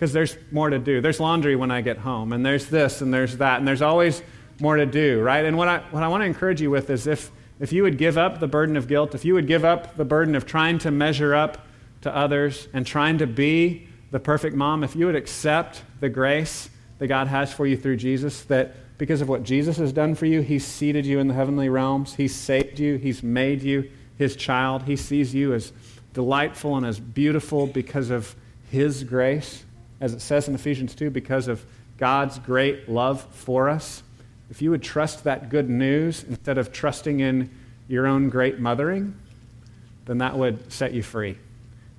because 0.00 0.14
there's 0.14 0.38
more 0.50 0.70
to 0.70 0.78
do. 0.78 1.02
There's 1.02 1.20
laundry 1.20 1.56
when 1.56 1.70
I 1.70 1.82
get 1.82 1.98
home, 1.98 2.32
and 2.32 2.44
there's 2.44 2.68
this, 2.68 3.02
and 3.02 3.12
there's 3.12 3.36
that, 3.36 3.58
and 3.58 3.68
there's 3.68 3.82
always 3.82 4.22
more 4.58 4.76
to 4.76 4.86
do, 4.86 5.20
right? 5.20 5.44
And 5.44 5.58
what 5.58 5.68
I, 5.68 5.80
what 5.90 6.02
I 6.02 6.08
want 6.08 6.22
to 6.22 6.24
encourage 6.24 6.62
you 6.62 6.70
with 6.70 6.88
is 6.88 7.06
if, 7.06 7.30
if 7.60 7.70
you 7.70 7.82
would 7.82 7.98
give 7.98 8.16
up 8.16 8.40
the 8.40 8.46
burden 8.48 8.78
of 8.78 8.88
guilt, 8.88 9.14
if 9.14 9.26
you 9.26 9.34
would 9.34 9.46
give 9.46 9.62
up 9.62 9.98
the 9.98 10.04
burden 10.06 10.34
of 10.34 10.46
trying 10.46 10.78
to 10.78 10.90
measure 10.90 11.34
up 11.34 11.66
to 12.00 12.16
others 12.16 12.66
and 12.72 12.86
trying 12.86 13.18
to 13.18 13.26
be 13.26 13.88
the 14.10 14.18
perfect 14.18 14.56
mom, 14.56 14.84
if 14.84 14.96
you 14.96 15.04
would 15.04 15.16
accept 15.16 15.82
the 16.00 16.08
grace 16.08 16.70
that 16.96 17.08
God 17.08 17.26
has 17.26 17.52
for 17.52 17.66
you 17.66 17.76
through 17.76 17.98
Jesus, 17.98 18.44
that 18.44 18.96
because 18.96 19.20
of 19.20 19.28
what 19.28 19.42
Jesus 19.42 19.76
has 19.76 19.92
done 19.92 20.14
for 20.14 20.24
you, 20.24 20.40
He's 20.40 20.64
seated 20.64 21.04
you 21.04 21.18
in 21.18 21.28
the 21.28 21.34
heavenly 21.34 21.68
realms, 21.68 22.14
He's 22.14 22.34
saved 22.34 22.80
you, 22.80 22.96
He's 22.96 23.22
made 23.22 23.60
you 23.60 23.90
His 24.16 24.34
child, 24.34 24.84
He 24.84 24.96
sees 24.96 25.34
you 25.34 25.52
as 25.52 25.74
delightful 26.14 26.78
and 26.78 26.86
as 26.86 26.98
beautiful 26.98 27.66
because 27.66 28.08
of 28.08 28.34
His 28.70 29.04
grace, 29.04 29.66
as 30.00 30.12
it 30.12 30.20
says 30.20 30.48
in 30.48 30.54
Ephesians 30.54 30.94
2, 30.94 31.10
because 31.10 31.48
of 31.48 31.64
God's 31.98 32.38
great 32.38 32.88
love 32.88 33.22
for 33.32 33.68
us 33.68 34.02
if 34.50 34.60
you 34.60 34.70
would 34.70 34.82
trust 34.82 35.24
that 35.24 35.48
good 35.48 35.70
news 35.70 36.24
instead 36.24 36.58
of 36.58 36.72
trusting 36.72 37.20
in 37.20 37.48
your 37.88 38.06
own 38.06 38.28
great 38.28 38.58
mothering, 38.58 39.14
then 40.06 40.18
that 40.18 40.36
would 40.36 40.72
set 40.72 40.92
you 40.92 41.04
free. 41.04 41.38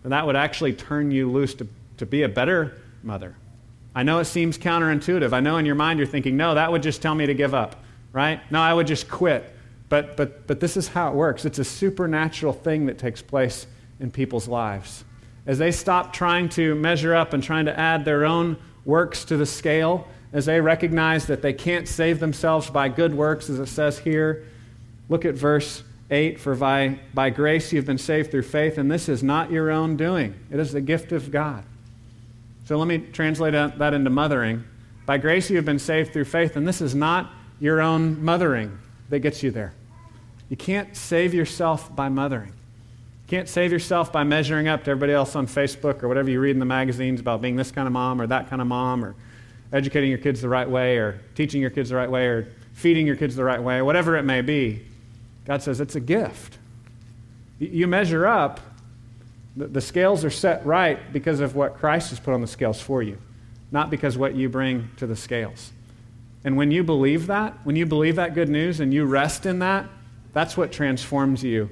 And 0.03 0.11
that 0.11 0.25
would 0.25 0.35
actually 0.35 0.73
turn 0.73 1.11
you 1.11 1.31
loose 1.31 1.53
to, 1.55 1.67
to 1.97 2.05
be 2.05 2.23
a 2.23 2.29
better 2.29 2.81
mother. 3.03 3.35
I 3.95 4.03
know 4.03 4.19
it 4.19 4.25
seems 4.25 4.57
counterintuitive. 4.57 5.31
I 5.31 5.39
know 5.39 5.57
in 5.57 5.65
your 5.65 5.75
mind 5.75 5.97
you're 5.97 6.07
thinking, 6.07 6.35
no, 6.35 6.55
that 6.55 6.71
would 6.71 6.83
just 6.83 7.01
tell 7.01 7.15
me 7.15 7.25
to 7.25 7.33
give 7.33 7.53
up, 7.53 7.81
right? 8.11 8.41
No, 8.51 8.59
I 8.59 8.73
would 8.73 8.87
just 8.87 9.09
quit. 9.09 9.55
But, 9.87 10.17
but, 10.17 10.45
but 10.47 10.59
this 10.59 10.75
is 10.75 10.89
how 10.89 11.09
it 11.09 11.15
works 11.15 11.45
it's 11.45 11.59
a 11.59 11.65
supernatural 11.65 12.53
thing 12.53 12.85
that 12.87 12.97
takes 12.97 13.21
place 13.21 13.65
in 13.99 14.11
people's 14.11 14.47
lives. 14.47 15.05
As 15.45 15.57
they 15.57 15.71
stop 15.71 16.13
trying 16.13 16.49
to 16.49 16.75
measure 16.75 17.15
up 17.15 17.33
and 17.33 17.43
trying 17.43 17.65
to 17.65 17.79
add 17.79 18.05
their 18.05 18.25
own 18.25 18.57
works 18.85 19.25
to 19.25 19.37
the 19.37 19.45
scale, 19.45 20.07
as 20.33 20.45
they 20.45 20.61
recognize 20.61 21.27
that 21.27 21.41
they 21.41 21.53
can't 21.53 21.87
save 21.87 22.19
themselves 22.19 22.69
by 22.69 22.89
good 22.89 23.13
works, 23.13 23.49
as 23.49 23.59
it 23.59 23.67
says 23.67 23.99
here. 23.99 24.45
Look 25.09 25.25
at 25.25 25.35
verse 25.35 25.83
8 26.09 26.39
For 26.39 26.55
by, 26.55 26.99
by 27.13 27.29
grace 27.29 27.73
you've 27.73 27.85
been 27.85 27.97
saved 27.97 28.31
through 28.31 28.43
faith, 28.43 28.77
and 28.77 28.89
this 28.89 29.09
is 29.09 29.23
not 29.23 29.51
your 29.51 29.71
own 29.71 29.97
doing, 29.97 30.35
it 30.49 30.59
is 30.59 30.71
the 30.71 30.81
gift 30.81 31.11
of 31.11 31.31
God. 31.31 31.63
So 32.65 32.77
let 32.77 32.87
me 32.87 32.99
translate 32.99 33.53
that 33.53 33.93
into 33.93 34.09
mothering. 34.09 34.63
By 35.05 35.17
grace 35.17 35.49
you 35.49 35.57
have 35.57 35.65
been 35.65 35.79
saved 35.79 36.13
through 36.13 36.25
faith, 36.25 36.55
and 36.55 36.67
this 36.67 36.79
is 36.79 36.95
not 36.95 37.31
your 37.59 37.81
own 37.81 38.23
mothering 38.23 38.77
that 39.09 39.19
gets 39.19 39.43
you 39.43 39.51
there. 39.51 39.73
You 40.47 40.55
can't 40.55 40.95
save 40.95 41.33
yourself 41.33 41.93
by 41.95 42.07
mothering. 42.09 42.53
Can't 43.31 43.47
save 43.47 43.71
yourself 43.71 44.11
by 44.11 44.25
measuring 44.25 44.67
up 44.67 44.83
to 44.83 44.91
everybody 44.91 45.13
else 45.13 45.37
on 45.37 45.47
Facebook 45.47 46.03
or 46.03 46.09
whatever 46.09 46.29
you 46.29 46.41
read 46.41 46.51
in 46.51 46.59
the 46.59 46.65
magazines 46.65 47.21
about 47.21 47.41
being 47.41 47.55
this 47.55 47.71
kind 47.71 47.87
of 47.87 47.93
mom 47.93 48.19
or 48.19 48.27
that 48.27 48.49
kind 48.49 48.61
of 48.61 48.67
mom 48.67 49.05
or 49.05 49.15
educating 49.71 50.09
your 50.09 50.19
kids 50.19 50.41
the 50.41 50.49
right 50.49 50.69
way 50.69 50.97
or 50.97 51.17
teaching 51.33 51.61
your 51.61 51.69
kids 51.69 51.91
the 51.91 51.95
right 51.95 52.11
way 52.11 52.25
or 52.27 52.51
feeding 52.73 53.07
your 53.07 53.15
kids 53.15 53.37
the 53.37 53.43
right 53.45 53.63
way, 53.63 53.81
whatever 53.81 54.17
it 54.17 54.23
may 54.23 54.41
be. 54.41 54.85
God 55.45 55.63
says 55.63 55.79
it's 55.79 55.95
a 55.95 56.01
gift. 56.01 56.57
You 57.57 57.87
measure 57.87 58.27
up, 58.27 58.59
the 59.55 59.79
scales 59.79 60.25
are 60.25 60.29
set 60.29 60.65
right 60.65 61.13
because 61.13 61.39
of 61.39 61.55
what 61.55 61.77
Christ 61.77 62.09
has 62.09 62.19
put 62.19 62.33
on 62.33 62.41
the 62.41 62.47
scales 62.47 62.81
for 62.81 63.01
you, 63.01 63.17
not 63.71 63.89
because 63.89 64.17
what 64.17 64.35
you 64.35 64.49
bring 64.49 64.89
to 64.97 65.07
the 65.07 65.15
scales. 65.15 65.71
And 66.43 66.57
when 66.57 66.69
you 66.69 66.83
believe 66.83 67.27
that, 67.27 67.57
when 67.63 67.77
you 67.77 67.85
believe 67.85 68.17
that 68.17 68.33
good 68.33 68.49
news 68.49 68.81
and 68.81 68.93
you 68.93 69.05
rest 69.05 69.45
in 69.45 69.59
that, 69.59 69.87
that's 70.33 70.57
what 70.57 70.73
transforms 70.73 71.45
you 71.45 71.69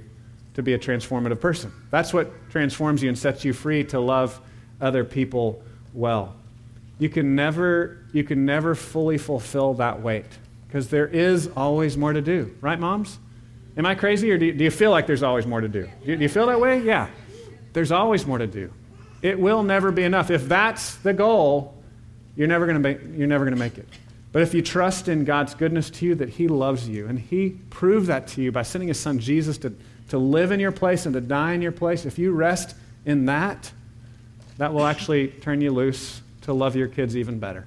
to 0.60 0.63
be 0.63 0.74
a 0.74 0.80
transformative 0.80 1.39
person. 1.39 1.72
That's 1.89 2.13
what 2.13 2.32
transforms 2.50 3.01
you 3.01 3.10
and 3.10 3.18
sets 3.18 3.44
you 3.44 3.54
free 3.54 3.84
to 3.86 4.00
love 4.00 4.39
other 4.80 5.04
people 5.04 5.63
well. 5.94 6.36
You 7.00 7.10
can 7.10 7.36
never, 7.36 8.06
you 8.12 8.24
can 8.24 8.46
never 8.46 8.75
fully 8.75 9.18
fulfill 9.18 9.74
that 9.75 10.01
weight 10.01 10.25
because 10.68 10.89
there 10.89 11.08
is 11.08 11.50
always 11.56 11.98
more 11.98 12.13
to 12.13 12.22
do. 12.22 12.56
Right, 12.62 12.80
moms? 12.80 13.18
Am 13.78 13.86
I 13.86 13.96
crazy 13.96 14.30
or 14.32 14.38
do 14.38 14.46
you, 14.48 14.54
do 14.54 14.63
you 14.63 14.72
feel 14.72 14.92
like 14.92 15.08
there's 15.08 15.24
always 15.24 15.46
more 15.46 15.62
to 15.62 15.70
do? 15.70 15.88
do? 16.06 16.16
Do 16.16 16.22
you 16.22 16.30
feel 16.30 16.48
that 16.48 16.60
way? 16.60 16.82
Yeah. 16.82 17.08
There's 17.74 17.92
always 17.92 18.25
more 18.25 18.38
to 18.38 18.48
do. 18.48 18.74
It 19.22 19.39
will 19.39 19.63
never 19.63 19.92
be 19.92 20.04
enough. 20.04 20.30
If 20.30 20.48
that's 20.48 20.96
the 20.98 21.13
goal, 21.13 21.75
you're 22.36 22.48
never 22.48 22.66
going 22.66 22.84
to 22.84 23.18
you're 23.18 23.28
never 23.28 23.46
going 23.46 23.56
to 23.56 23.60
make 23.60 23.78
it. 23.78 23.88
But 24.32 24.44
if 24.44 24.54
you 24.54 24.62
trust 24.62 25.08
in 25.08 25.25
God's 25.25 25.56
goodness 25.56 25.89
to 25.92 26.06
you, 26.06 26.16
that 26.16 26.30
He 26.30 26.48
loves 26.48 26.88
you, 26.88 27.08
and 27.08 27.20
He 27.20 27.58
proved 27.70 28.08
that 28.08 28.28
to 28.30 28.42
you 28.42 28.51
by 28.51 28.62
sending 28.62 28.88
His 28.88 29.00
Son 29.00 29.20
Jesus 29.20 29.58
to, 29.60 29.74
to 30.10 30.18
live 30.18 30.51
in 30.51 30.60
your 30.60 30.72
place 30.72 31.06
and 31.06 31.13
to 31.13 31.22
die 31.22 31.54
in 31.54 31.62
your 31.62 31.72
place, 31.72 32.06
if 32.06 32.20
you 32.20 32.32
rest 32.32 32.75
in 33.06 33.25
that, 33.25 33.72
that 34.58 34.74
will 34.74 34.86
actually 34.86 35.28
turn 35.28 35.62
you 35.62 35.72
loose 35.72 36.22
to 36.42 36.54
love 36.54 36.75
your 36.75 36.88
kids 36.88 37.16
even 37.16 37.39
better. 37.39 37.66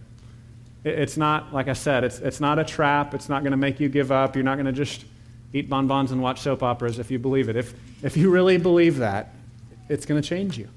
It's 0.85 1.17
not, 1.17 1.55
like 1.55 1.69
I 1.69 1.73
said, 1.73 2.05
it's, 2.05 2.19
it's 2.19 2.41
not 2.41 2.59
a 2.59 2.65
trap. 2.65 3.15
It's 3.15 3.29
not 3.29 3.43
going 3.43 3.53
to 3.53 3.57
make 3.57 3.81
you 3.81 3.89
give 3.89 4.11
up. 4.11 4.35
You're 4.35 4.45
not 4.45 4.57
going 4.57 4.67
to 4.67 4.73
just 4.73 5.05
eat 5.53 5.69
bonbons 5.69 6.11
and 6.11 6.21
watch 6.21 6.41
soap 6.41 6.63
operas 6.63 6.99
if 6.99 7.11
you 7.11 7.19
believe 7.19 7.49
it. 7.49 7.57
If, 7.57 7.75
if 8.03 8.17
you 8.17 8.31
really 8.31 8.59
believe 8.59 8.99
that, 8.99 9.35
it's 9.89 10.07
going 10.07 10.21
to 10.21 10.29
change 10.29 10.59
you. 10.59 10.69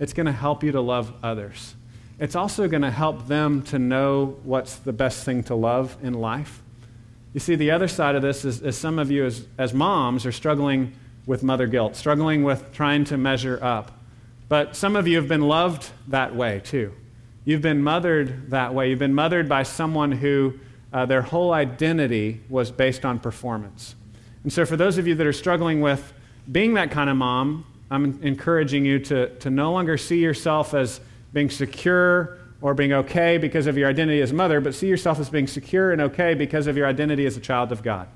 It's 0.00 0.12
going 0.12 0.26
to 0.26 0.32
help 0.32 0.62
you 0.62 0.72
to 0.72 0.80
love 0.80 1.12
others 1.22 1.74
it's 2.18 2.34
also 2.34 2.66
going 2.68 2.82
to 2.82 2.90
help 2.90 3.28
them 3.28 3.62
to 3.62 3.78
know 3.78 4.36
what's 4.42 4.76
the 4.76 4.92
best 4.92 5.24
thing 5.24 5.44
to 5.44 5.54
love 5.54 5.96
in 6.02 6.14
life. 6.14 6.62
You 7.38 7.40
see, 7.40 7.54
the 7.54 7.70
other 7.70 7.86
side 7.86 8.16
of 8.16 8.22
this 8.22 8.44
is, 8.44 8.62
is 8.62 8.76
some 8.76 8.98
of 8.98 9.12
you 9.12 9.24
as, 9.24 9.46
as 9.58 9.72
moms 9.72 10.26
are 10.26 10.32
struggling 10.32 10.92
with 11.24 11.44
mother 11.44 11.68
guilt, 11.68 11.94
struggling 11.94 12.42
with 12.42 12.72
trying 12.72 13.04
to 13.04 13.16
measure 13.16 13.60
up. 13.62 13.92
But 14.48 14.74
some 14.74 14.96
of 14.96 15.06
you 15.06 15.18
have 15.18 15.28
been 15.28 15.42
loved 15.42 15.88
that 16.08 16.34
way 16.34 16.60
too. 16.64 16.92
You've 17.44 17.62
been 17.62 17.80
mothered 17.80 18.50
that 18.50 18.74
way. 18.74 18.90
You've 18.90 18.98
been 18.98 19.14
mothered 19.14 19.48
by 19.48 19.62
someone 19.62 20.10
who 20.10 20.58
uh, 20.92 21.06
their 21.06 21.22
whole 21.22 21.52
identity 21.52 22.40
was 22.48 22.72
based 22.72 23.04
on 23.04 23.20
performance. 23.20 23.94
And 24.42 24.52
so, 24.52 24.66
for 24.66 24.76
those 24.76 24.98
of 24.98 25.06
you 25.06 25.14
that 25.14 25.24
are 25.24 25.32
struggling 25.32 25.80
with 25.80 26.12
being 26.50 26.74
that 26.74 26.90
kind 26.90 27.08
of 27.08 27.16
mom, 27.16 27.64
I'm 27.88 28.18
encouraging 28.20 28.84
you 28.84 28.98
to, 28.98 29.28
to 29.36 29.48
no 29.48 29.70
longer 29.70 29.96
see 29.96 30.18
yourself 30.18 30.74
as 30.74 31.00
being 31.32 31.50
secure 31.50 32.36
or 32.60 32.74
being 32.74 32.92
okay 32.92 33.38
because 33.38 33.66
of 33.66 33.78
your 33.78 33.88
identity 33.88 34.20
as 34.20 34.32
mother, 34.32 34.60
but 34.60 34.74
see 34.74 34.88
yourself 34.88 35.20
as 35.20 35.30
being 35.30 35.46
secure 35.46 35.92
and 35.92 36.00
okay 36.00 36.34
because 36.34 36.66
of 36.66 36.76
your 36.76 36.86
identity 36.86 37.24
as 37.26 37.36
a 37.36 37.40
child 37.40 37.70
of 37.70 37.82
God, 37.82 38.08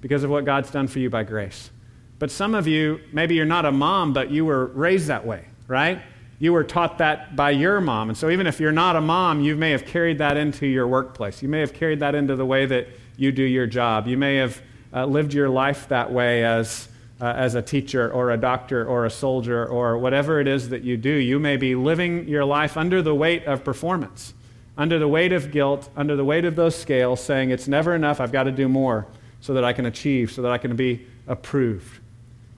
because 0.00 0.22
of 0.22 0.30
what 0.30 0.44
God's 0.44 0.70
done 0.70 0.86
for 0.86 0.98
you 0.98 1.08
by 1.08 1.22
grace. 1.22 1.70
But 2.18 2.30
some 2.30 2.54
of 2.54 2.66
you, 2.66 3.00
maybe 3.12 3.34
you're 3.34 3.44
not 3.44 3.64
a 3.64 3.72
mom, 3.72 4.12
but 4.12 4.30
you 4.30 4.44
were 4.44 4.66
raised 4.66 5.08
that 5.08 5.26
way, 5.26 5.44
right? 5.66 6.00
You 6.38 6.52
were 6.52 6.64
taught 6.64 6.98
that 6.98 7.34
by 7.36 7.50
your 7.50 7.80
mom. 7.80 8.10
And 8.10 8.16
so 8.16 8.28
even 8.28 8.46
if 8.46 8.60
you're 8.60 8.72
not 8.72 8.96
a 8.96 9.00
mom, 9.00 9.40
you 9.40 9.56
may 9.56 9.70
have 9.70 9.86
carried 9.86 10.18
that 10.18 10.36
into 10.36 10.66
your 10.66 10.86
workplace. 10.86 11.42
You 11.42 11.48
may 11.48 11.60
have 11.60 11.72
carried 11.72 12.00
that 12.00 12.14
into 12.14 12.36
the 12.36 12.44
way 12.44 12.66
that 12.66 12.88
you 13.16 13.32
do 13.32 13.42
your 13.42 13.66
job. 13.66 14.06
You 14.06 14.18
may 14.18 14.36
have 14.36 14.60
uh, 14.92 15.06
lived 15.06 15.32
your 15.32 15.48
life 15.48 15.88
that 15.88 16.12
way 16.12 16.44
as 16.44 16.88
uh, 17.20 17.24
as 17.36 17.54
a 17.54 17.62
teacher 17.62 18.10
or 18.10 18.30
a 18.30 18.36
doctor 18.36 18.84
or 18.86 19.06
a 19.06 19.10
soldier 19.10 19.64
or 19.64 19.96
whatever 19.98 20.40
it 20.40 20.46
is 20.46 20.68
that 20.68 20.82
you 20.82 20.96
do, 20.96 21.10
you 21.10 21.38
may 21.38 21.56
be 21.56 21.74
living 21.74 22.28
your 22.28 22.44
life 22.44 22.76
under 22.76 23.00
the 23.00 23.14
weight 23.14 23.44
of 23.44 23.64
performance, 23.64 24.34
under 24.76 24.98
the 24.98 25.08
weight 25.08 25.32
of 25.32 25.50
guilt, 25.50 25.88
under 25.96 26.16
the 26.16 26.24
weight 26.24 26.44
of 26.44 26.56
those 26.56 26.76
scales, 26.76 27.22
saying, 27.22 27.50
It's 27.50 27.68
never 27.68 27.94
enough, 27.94 28.20
I've 28.20 28.32
got 28.32 28.44
to 28.44 28.52
do 28.52 28.68
more 28.68 29.06
so 29.40 29.54
that 29.54 29.64
I 29.64 29.72
can 29.72 29.86
achieve, 29.86 30.30
so 30.30 30.42
that 30.42 30.52
I 30.52 30.58
can 30.58 30.76
be 30.76 31.06
approved. 31.26 32.00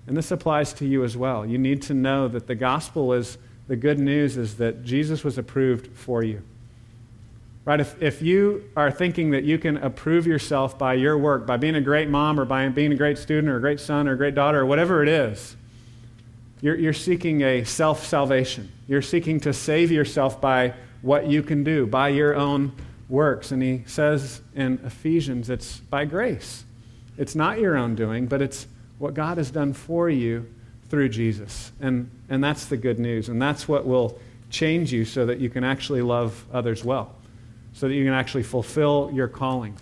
And 0.07 0.17
this 0.17 0.31
applies 0.31 0.73
to 0.75 0.87
you 0.87 1.05
as 1.05 1.17
well. 1.17 1.45
You 1.45 1.59
need 1.59 1.83
to 1.83 1.95
know 1.95 2.29
that 2.29 2.47
the 2.47 2.55
gospel 2.55 3.13
is 3.13 3.39
the 3.69 3.77
good 3.77 3.99
news 3.99 4.39
is 4.39 4.57
that 4.57 4.83
Jesus 4.83 5.23
was 5.23 5.37
approved 5.37 5.95
for 5.95 6.25
you. 6.25 6.43
Right? 7.69 7.81
If, 7.81 8.03
if 8.03 8.23
you 8.23 8.65
are 8.79 8.91
thinking 8.91 9.33
that 9.33 9.45
you 9.45 9.59
can 9.59 9.77
approve 9.77 10.27
yourself 10.27 10.79
by 10.79 10.95
your 10.95 11.19
work, 11.19 11.47
by 11.47 11.59
being 11.59 11.75
a 11.75 11.83
great 11.83 12.09
mom 12.09 12.41
or 12.41 12.47
by 12.47 12.67
being 12.71 12.93
a 12.93 12.97
great 12.97 13.19
student 13.19 13.51
or 13.51 13.59
a 13.59 13.61
great 13.61 13.79
son 13.79 14.09
or 14.09 14.13
a 14.13 14.17
great 14.17 14.35
daughter 14.35 14.61
or 14.61 14.65
whatever 14.65 15.03
it 15.03 15.09
is, 15.11 15.55
you're, 16.63 16.77
you're 16.77 16.95
seeking 16.95 17.43
a 17.43 17.65
self 17.65 18.07
salvation. 18.07 18.73
You're 18.87 19.03
seeking 19.03 19.39
to 19.41 19.53
save 19.53 19.91
yourself 19.91 20.41
by 20.41 20.73
what 21.03 21.27
you 21.27 21.43
can 21.43 21.63
do, 21.63 21.87
by 21.87 22.09
your 22.09 22.35
own 22.35 22.73
works. 23.07 23.53
And 23.53 23.63
he 23.63 23.83
says 23.87 24.41
in 24.55 24.81
Ephesians, 24.83 25.51
it's 25.51 25.77
by 25.77 26.07
grace. 26.07 26.65
It's 27.19 27.35
not 27.35 27.59
your 27.59 27.77
own 27.77 27.95
doing, 27.95 28.29
but 28.29 28.41
it's 28.41 28.67
what 28.97 29.13
God 29.13 29.37
has 29.37 29.51
done 29.51 29.75
for 29.75 30.09
you 30.09 30.49
through 30.89 31.11
Jesus. 31.11 31.71
And, 31.81 32.11
and 32.31 32.43
that's 32.43 32.65
the 32.65 32.79
good 32.79 32.99
news. 32.99 33.29
And 33.29 33.43
that's 33.43 33.69
what 33.69 33.87
will 33.87 34.19
change 34.49 34.91
you 34.91 35.05
so 35.05 35.27
that 35.27 35.39
you 35.39 35.51
can 35.51 35.65
actually 35.65 36.01
love 36.01 36.47
others 36.51 36.83
well 36.83 37.15
so 37.73 37.89
that 37.89 37.95
you 37.95 38.05
can 38.05 38.13
actually 38.13 38.43
fulfill 38.43 39.11
your 39.13 39.29
calling. 39.29 39.77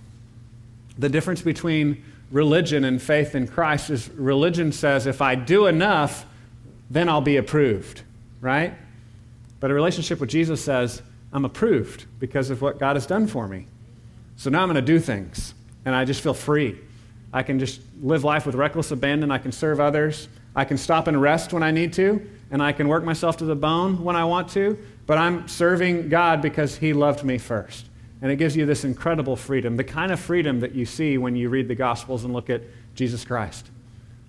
The 0.99 1.09
difference 1.09 1.43
between 1.43 2.03
religion 2.31 2.85
and 2.85 3.01
faith 3.01 3.35
in 3.35 3.47
Christ 3.47 3.91
is 3.91 4.09
religion 4.11 4.73
says 4.73 5.07
if 5.07 5.23
I 5.23 5.35
do 5.35 5.67
enough, 5.67 6.27
then 6.91 7.09
I'll 7.09 7.21
be 7.21 7.37
approved, 7.37 8.03
right? 8.41 8.75
But 9.61 9.71
a 9.71 9.75
relationship 9.75 10.21
with 10.21 10.31
Jesus 10.31 10.63
says, 10.63 11.03
I'm 11.33 11.45
approved 11.45 12.07
because 12.19 12.51
of 12.51 12.63
what 12.63 12.79
God 12.79 12.97
has 12.97 13.07
done 13.07 13.27
for 13.27 13.49
me. 13.49 13.67
So 14.37 14.51
now 14.51 14.63
I'm 14.63 14.69
going 14.69 14.77
to 14.77 14.83
do 14.83 15.01
things, 15.01 15.55
and 15.85 15.95
I 15.95 16.05
just 16.05 16.21
feel 16.21 16.35
free. 16.35 16.79
I 17.33 17.43
can 17.43 17.59
just 17.59 17.81
live 18.03 18.25
life 18.25 18.47
with 18.47 18.55
reckless 18.55 18.91
abandon. 18.91 19.31
I 19.31 19.39
can 19.39 19.53
serve 19.53 19.81
others. 19.81 20.29
I 20.55 20.65
can 20.65 20.79
stop 20.79 21.07
and 21.07 21.21
rest 21.21 21.53
when 21.53 21.63
I 21.63 21.71
need 21.71 21.93
to, 21.95 22.27
and 22.51 22.63
I 22.63 22.73
can 22.73 22.89
work 22.89 23.05
myself 23.05 23.39
to 23.39 23.45
the 23.45 23.57
bone 23.57 24.03
when 24.03 24.17
I 24.17 24.25
want 24.25 24.49
to 24.51 24.79
but 25.07 25.19
I'm 25.19 25.49
serving 25.49 26.09
God 26.09 26.43
because 26.43 26.77
He 26.77 26.93
loved 26.93 27.25
me 27.25 27.39
first. 27.39 27.87
And 28.23 28.33
it 28.33 28.37
gives 28.37 28.57
you 28.57 28.67
this 28.67 28.85
incredible 28.85 29.37
freedom, 29.37 29.77
the 29.77 29.85
kind 29.85 30.11
of 30.11 30.19
freedom 30.19 30.61
that 30.61 30.75
you 30.75 30.87
see 30.87 31.19
when 31.19 31.37
you 31.37 31.49
read 31.49 31.69
the 31.69 31.75
Gospels 31.75 32.25
and 32.25 32.33
look 32.33 32.51
at 32.51 32.63
Jesus 32.95 33.25
Christ. 33.25 33.71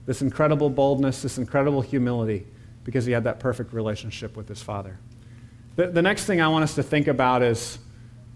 This 0.06 0.22
incredible 0.22 0.70
boldness, 0.70 1.22
this 1.22 1.38
incredible 1.38 1.82
humility, 1.82 2.46
because 2.84 3.06
he 3.06 3.12
had 3.12 3.24
that 3.24 3.40
perfect 3.40 3.74
relationship 3.74 4.38
with 4.38 4.48
his 4.48 4.62
Father. 4.62 4.98
The, 5.78 5.88
the 5.88 6.02
next 6.02 6.26
thing 6.26 6.42
I 6.42 6.48
want 6.48 6.64
us 6.64 6.76
to 6.76 6.84
think 6.84 7.08
about 7.08 7.42
is 7.42 7.80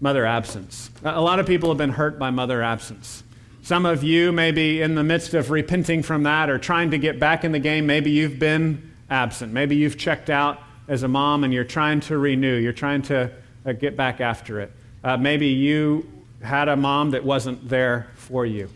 mother 0.00 0.26
absence. 0.26 0.90
A 1.04 1.20
lot 1.20 1.38
of 1.38 1.46
people 1.46 1.68
have 1.68 1.78
been 1.78 1.90
hurt 1.90 2.18
by 2.18 2.30
mother 2.30 2.62
absence. 2.62 3.22
Some 3.62 3.86
of 3.86 4.02
you 4.02 4.32
may 4.32 4.50
be 4.50 4.82
in 4.82 4.96
the 4.96 5.04
midst 5.04 5.34
of 5.34 5.50
repenting 5.50 6.02
from 6.02 6.24
that 6.24 6.50
or 6.50 6.58
trying 6.58 6.90
to 6.90 6.98
get 6.98 7.20
back 7.20 7.44
in 7.44 7.52
the 7.52 7.60
game. 7.60 7.86
Maybe 7.86 8.10
you've 8.10 8.38
been 8.38 8.92
absent. 9.08 9.52
Maybe 9.52 9.76
you've 9.76 9.96
checked 9.96 10.30
out 10.30 10.58
as 10.88 11.02
a 11.02 11.08
mom 11.08 11.44
and 11.44 11.52
you're 11.52 11.64
trying 11.64 12.00
to 12.00 12.18
renew, 12.18 12.56
you're 12.56 12.72
trying 12.72 13.02
to 13.02 13.30
uh, 13.64 13.72
get 13.72 13.96
back 13.96 14.20
after 14.20 14.60
it. 14.60 14.72
Uh, 15.04 15.16
maybe 15.16 15.48
you 15.48 16.10
had 16.42 16.68
a 16.68 16.76
mom 16.76 17.10
that 17.12 17.24
wasn't 17.24 17.68
there 17.68 18.08
for 18.14 18.44
you. 18.44 18.68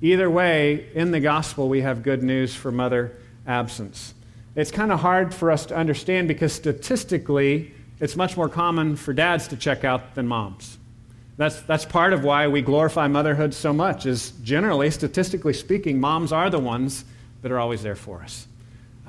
Either 0.00 0.30
way, 0.30 0.88
in 0.94 1.10
the 1.10 1.20
gospel, 1.20 1.68
we 1.68 1.80
have 1.80 2.02
good 2.02 2.22
news 2.22 2.54
for 2.54 2.70
mother 2.70 3.16
absence. 3.46 4.14
It's 4.54 4.70
kind 4.70 4.90
of 4.90 5.00
hard 5.00 5.34
for 5.34 5.50
us 5.50 5.66
to 5.66 5.76
understand 5.76 6.28
because 6.28 6.52
statistically, 6.52 7.72
it's 8.00 8.16
much 8.16 8.36
more 8.36 8.48
common 8.48 8.96
for 8.96 9.12
dads 9.12 9.48
to 9.48 9.56
check 9.56 9.84
out 9.84 10.14
than 10.14 10.26
moms. 10.26 10.78
That's, 11.36 11.60
that's 11.62 11.84
part 11.84 12.12
of 12.12 12.24
why 12.24 12.48
we 12.48 12.62
glorify 12.62 13.06
motherhood 13.06 13.54
so 13.54 13.72
much, 13.72 14.06
is 14.06 14.32
generally, 14.42 14.90
statistically 14.90 15.52
speaking, 15.52 16.00
moms 16.00 16.32
are 16.32 16.50
the 16.50 16.58
ones 16.58 17.04
that 17.42 17.52
are 17.52 17.60
always 17.60 17.82
there 17.84 17.94
for 17.94 18.22
us. 18.22 18.47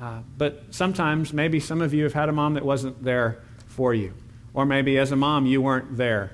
Uh, 0.00 0.20
but 0.38 0.64
sometimes, 0.70 1.32
maybe 1.32 1.60
some 1.60 1.82
of 1.82 1.92
you 1.92 2.04
have 2.04 2.14
had 2.14 2.28
a 2.28 2.32
mom 2.32 2.54
that 2.54 2.64
wasn't 2.64 3.02
there 3.02 3.42
for 3.66 3.92
you. 3.92 4.14
Or 4.54 4.64
maybe 4.64 4.98
as 4.98 5.12
a 5.12 5.16
mom, 5.16 5.46
you 5.46 5.60
weren't 5.60 5.96
there. 5.96 6.32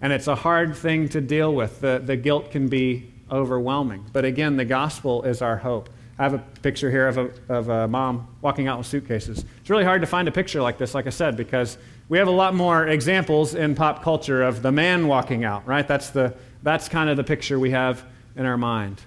And 0.00 0.12
it's 0.12 0.26
a 0.26 0.34
hard 0.34 0.74
thing 0.74 1.08
to 1.10 1.20
deal 1.20 1.54
with. 1.54 1.80
The, 1.80 2.02
the 2.04 2.16
guilt 2.16 2.50
can 2.50 2.68
be 2.68 3.12
overwhelming. 3.30 4.06
But 4.12 4.24
again, 4.24 4.56
the 4.56 4.64
gospel 4.64 5.22
is 5.24 5.42
our 5.42 5.58
hope. 5.58 5.90
I 6.18 6.24
have 6.24 6.34
a 6.34 6.38
picture 6.38 6.90
here 6.90 7.08
of 7.08 7.18
a, 7.18 7.30
of 7.48 7.68
a 7.68 7.88
mom 7.88 8.28
walking 8.40 8.66
out 8.66 8.78
with 8.78 8.86
suitcases. 8.86 9.44
It's 9.60 9.70
really 9.70 9.84
hard 9.84 10.00
to 10.02 10.06
find 10.06 10.26
a 10.26 10.32
picture 10.32 10.62
like 10.62 10.78
this, 10.78 10.94
like 10.94 11.06
I 11.06 11.10
said, 11.10 11.36
because 11.36 11.78
we 12.08 12.18
have 12.18 12.28
a 12.28 12.32
lot 12.32 12.54
more 12.54 12.86
examples 12.86 13.54
in 13.54 13.74
pop 13.74 14.02
culture 14.02 14.42
of 14.42 14.62
the 14.62 14.72
man 14.72 15.06
walking 15.06 15.44
out, 15.44 15.66
right? 15.66 15.86
That's, 15.86 16.10
the, 16.10 16.34
that's 16.62 16.88
kind 16.88 17.08
of 17.10 17.16
the 17.16 17.24
picture 17.24 17.58
we 17.58 17.70
have 17.70 18.04
in 18.36 18.46
our 18.46 18.58
mind. 18.58 19.02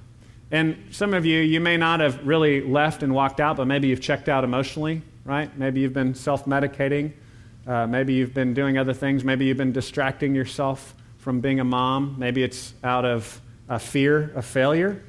And 0.55 0.77
some 0.89 1.13
of 1.13 1.25
you, 1.25 1.41
you 1.41 1.59
may 1.59 1.75
not 1.75 1.99
have 1.99 2.25
really 2.25 2.61
left 2.61 3.03
and 3.03 3.13
walked 3.13 3.41
out, 3.41 3.57
but 3.57 3.67
maybe 3.67 3.89
you've 3.89 3.99
checked 3.99 4.29
out 4.29 4.45
emotionally, 4.45 5.01
right? 5.25 5.53
Maybe 5.57 5.81
you've 5.81 5.91
been 5.91 6.15
self 6.15 6.45
medicating. 6.45 7.11
Uh, 7.67 7.87
maybe 7.87 8.13
you've 8.13 8.33
been 8.33 8.53
doing 8.53 8.77
other 8.77 8.93
things. 8.93 9.25
Maybe 9.25 9.43
you've 9.43 9.57
been 9.57 9.73
distracting 9.73 10.33
yourself 10.33 10.93
from 11.17 11.41
being 11.41 11.59
a 11.59 11.65
mom. 11.65 12.15
Maybe 12.17 12.41
it's 12.41 12.73
out 12.85 13.03
of 13.03 13.41
a 13.67 13.77
fear 13.77 14.31
of 14.33 14.45
failure. 14.45 15.03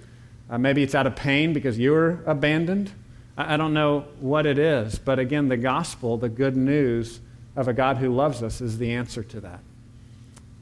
Uh, 0.51 0.59
maybe 0.59 0.83
it's 0.83 0.97
out 0.97 1.07
of 1.07 1.15
pain 1.15 1.53
because 1.53 1.79
you 1.79 1.93
were 1.93 2.19
abandoned. 2.27 2.91
I, 3.37 3.55
I 3.55 3.57
don't 3.57 3.73
know 3.73 4.01
what 4.19 4.47
it 4.47 4.59
is, 4.59 4.99
but 4.99 5.21
again, 5.21 5.47
the 5.47 5.57
gospel, 5.57 6.17
the 6.17 6.29
good 6.29 6.57
news 6.57 7.21
of 7.55 7.69
a 7.69 7.73
God 7.73 7.99
who 7.99 8.13
loves 8.13 8.43
us, 8.43 8.61
is 8.61 8.79
the 8.79 8.91
answer 8.95 9.23
to 9.23 9.41
that. 9.43 9.61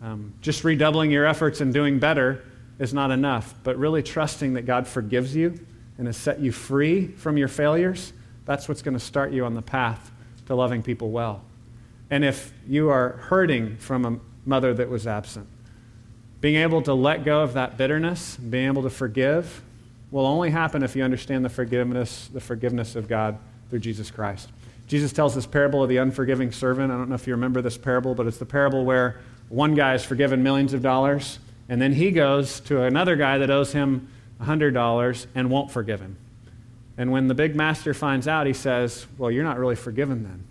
Um, 0.02 0.34
just 0.42 0.62
redoubling 0.62 1.10
your 1.10 1.24
efforts 1.24 1.62
and 1.62 1.72
doing 1.72 1.98
better 1.98 2.44
is 2.78 2.92
not 2.92 3.10
enough, 3.10 3.54
but 3.62 3.78
really 3.78 4.02
trusting 4.02 4.54
that 4.54 4.62
God 4.62 4.86
forgives 4.86 5.34
you 5.34 5.58
and 5.98 6.06
has 6.06 6.16
set 6.16 6.40
you 6.40 6.52
free 6.52 7.08
from 7.08 7.36
your 7.36 7.48
failures, 7.48 8.12
that's 8.44 8.68
what's 8.68 8.82
going 8.82 8.96
to 8.96 9.04
start 9.04 9.32
you 9.32 9.44
on 9.44 9.54
the 9.54 9.62
path 9.62 10.10
to 10.46 10.54
loving 10.54 10.82
people 10.82 11.10
well. 11.10 11.42
And 12.10 12.24
if 12.24 12.52
you 12.66 12.90
are 12.90 13.10
hurting 13.10 13.76
from 13.76 14.04
a 14.04 14.18
mother 14.44 14.74
that 14.74 14.88
was 14.88 15.06
absent, 15.06 15.46
being 16.40 16.56
able 16.56 16.82
to 16.82 16.92
let 16.92 17.24
go 17.24 17.40
of 17.40 17.54
that 17.54 17.78
bitterness, 17.78 18.36
being 18.36 18.66
able 18.66 18.82
to 18.82 18.90
forgive, 18.90 19.62
will 20.10 20.26
only 20.26 20.50
happen 20.50 20.82
if 20.82 20.94
you 20.94 21.02
understand 21.02 21.44
the 21.44 21.48
forgiveness, 21.48 22.28
the 22.32 22.40
forgiveness 22.40 22.96
of 22.96 23.08
God 23.08 23.38
through 23.70 23.78
Jesus 23.78 24.10
Christ. 24.10 24.50
Jesus 24.86 25.12
tells 25.12 25.34
this 25.34 25.46
parable 25.46 25.82
of 25.82 25.88
the 25.88 25.96
unforgiving 25.96 26.52
servant. 26.52 26.92
I 26.92 26.96
don't 26.96 27.08
know 27.08 27.14
if 27.14 27.26
you 27.26 27.32
remember 27.32 27.62
this 27.62 27.78
parable, 27.78 28.14
but 28.14 28.26
it's 28.26 28.36
the 28.36 28.44
parable 28.44 28.84
where 28.84 29.20
one 29.48 29.74
guy 29.74 29.94
is 29.94 30.04
forgiven 30.04 30.42
millions 30.42 30.74
of 30.74 30.82
dollars, 30.82 31.38
and 31.68 31.80
then 31.80 31.92
he 31.92 32.10
goes 32.10 32.60
to 32.60 32.82
another 32.82 33.16
guy 33.16 33.38
that 33.38 33.50
owes 33.50 33.72
him 33.72 34.08
$100 34.40 35.26
and 35.34 35.50
won't 35.50 35.70
forgive 35.70 36.00
him. 36.00 36.16
And 36.96 37.10
when 37.10 37.28
the 37.28 37.34
big 37.34 37.56
master 37.56 37.94
finds 37.94 38.28
out, 38.28 38.46
he 38.46 38.52
says, 38.52 39.06
Well, 39.18 39.30
you're 39.30 39.44
not 39.44 39.58
really 39.58 39.74
forgiven 39.74 40.22
then. 40.22 40.44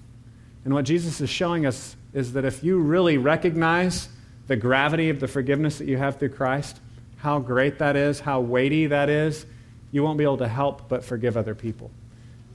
And 0.65 0.73
what 0.73 0.85
Jesus 0.85 1.21
is 1.21 1.29
showing 1.29 1.65
us 1.65 1.95
is 2.13 2.33
that 2.33 2.45
if 2.45 2.63
you 2.63 2.79
really 2.79 3.17
recognize 3.17 4.09
the 4.47 4.55
gravity 4.55 5.09
of 5.09 5.19
the 5.19 5.27
forgiveness 5.27 5.77
that 5.77 5.87
you 5.87 5.97
have 5.97 6.19
through 6.19 6.29
Christ, 6.29 6.79
how 7.17 7.39
great 7.39 7.79
that 7.79 7.95
is, 7.95 8.19
how 8.19 8.41
weighty 8.41 8.87
that 8.87 9.09
is, 9.09 9.45
you 9.91 10.03
won't 10.03 10.17
be 10.17 10.23
able 10.23 10.37
to 10.37 10.47
help 10.47 10.89
but 10.89 11.03
forgive 11.03 11.37
other 11.37 11.55
people. 11.55 11.91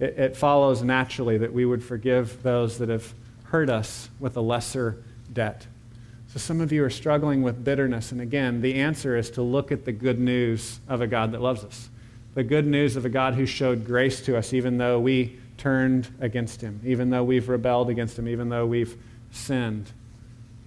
It, 0.00 0.18
it 0.18 0.36
follows 0.36 0.82
naturally 0.82 1.38
that 1.38 1.52
we 1.52 1.64
would 1.64 1.82
forgive 1.82 2.42
those 2.42 2.78
that 2.78 2.88
have 2.88 3.14
hurt 3.44 3.70
us 3.70 4.10
with 4.20 4.36
a 4.36 4.40
lesser 4.40 5.02
debt. 5.32 5.66
So 6.28 6.38
some 6.38 6.60
of 6.60 6.72
you 6.72 6.84
are 6.84 6.90
struggling 6.90 7.42
with 7.42 7.64
bitterness. 7.64 8.12
And 8.12 8.20
again, 8.20 8.60
the 8.60 8.74
answer 8.74 9.16
is 9.16 9.30
to 9.30 9.42
look 9.42 9.72
at 9.72 9.86
the 9.86 9.92
good 9.92 10.20
news 10.20 10.78
of 10.86 11.00
a 11.00 11.06
God 11.06 11.32
that 11.32 11.40
loves 11.40 11.64
us. 11.64 11.88
The 12.34 12.44
good 12.44 12.66
news 12.66 12.96
of 12.96 13.06
a 13.06 13.08
God 13.08 13.34
who 13.34 13.46
showed 13.46 13.86
grace 13.86 14.20
to 14.22 14.36
us 14.36 14.52
even 14.52 14.76
though 14.76 15.00
we 15.00 15.38
turned 15.56 16.08
against 16.20 16.60
him, 16.60 16.80
even 16.84 17.10
though 17.10 17.24
we've 17.24 17.48
rebelled 17.48 17.88
against 17.88 18.18
him, 18.18 18.28
even 18.28 18.50
though 18.50 18.66
we've 18.66 18.96
sinned. 19.32 19.90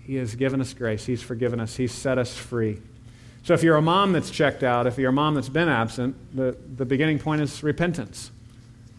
He 0.03 0.15
has 0.15 0.33
given 0.33 0.59
us 0.61 0.73
grace. 0.73 1.05
He's 1.05 1.21
forgiven 1.21 1.59
us. 1.59 1.75
He's 1.75 1.93
set 1.93 2.17
us 2.17 2.35
free. 2.35 2.81
So 3.43 3.53
if 3.53 3.63
you're 3.63 3.77
a 3.77 3.81
mom 3.81 4.13
that's 4.13 4.31
checked 4.31 4.63
out, 4.63 4.87
if 4.87 4.97
you're 4.97 5.09
a 5.11 5.13
mom 5.13 5.35
that's 5.35 5.49
been 5.49 5.69
absent, 5.69 6.15
the, 6.35 6.57
the 6.75 6.85
beginning 6.85 7.19
point 7.19 7.41
is 7.41 7.61
repentance. 7.61 8.31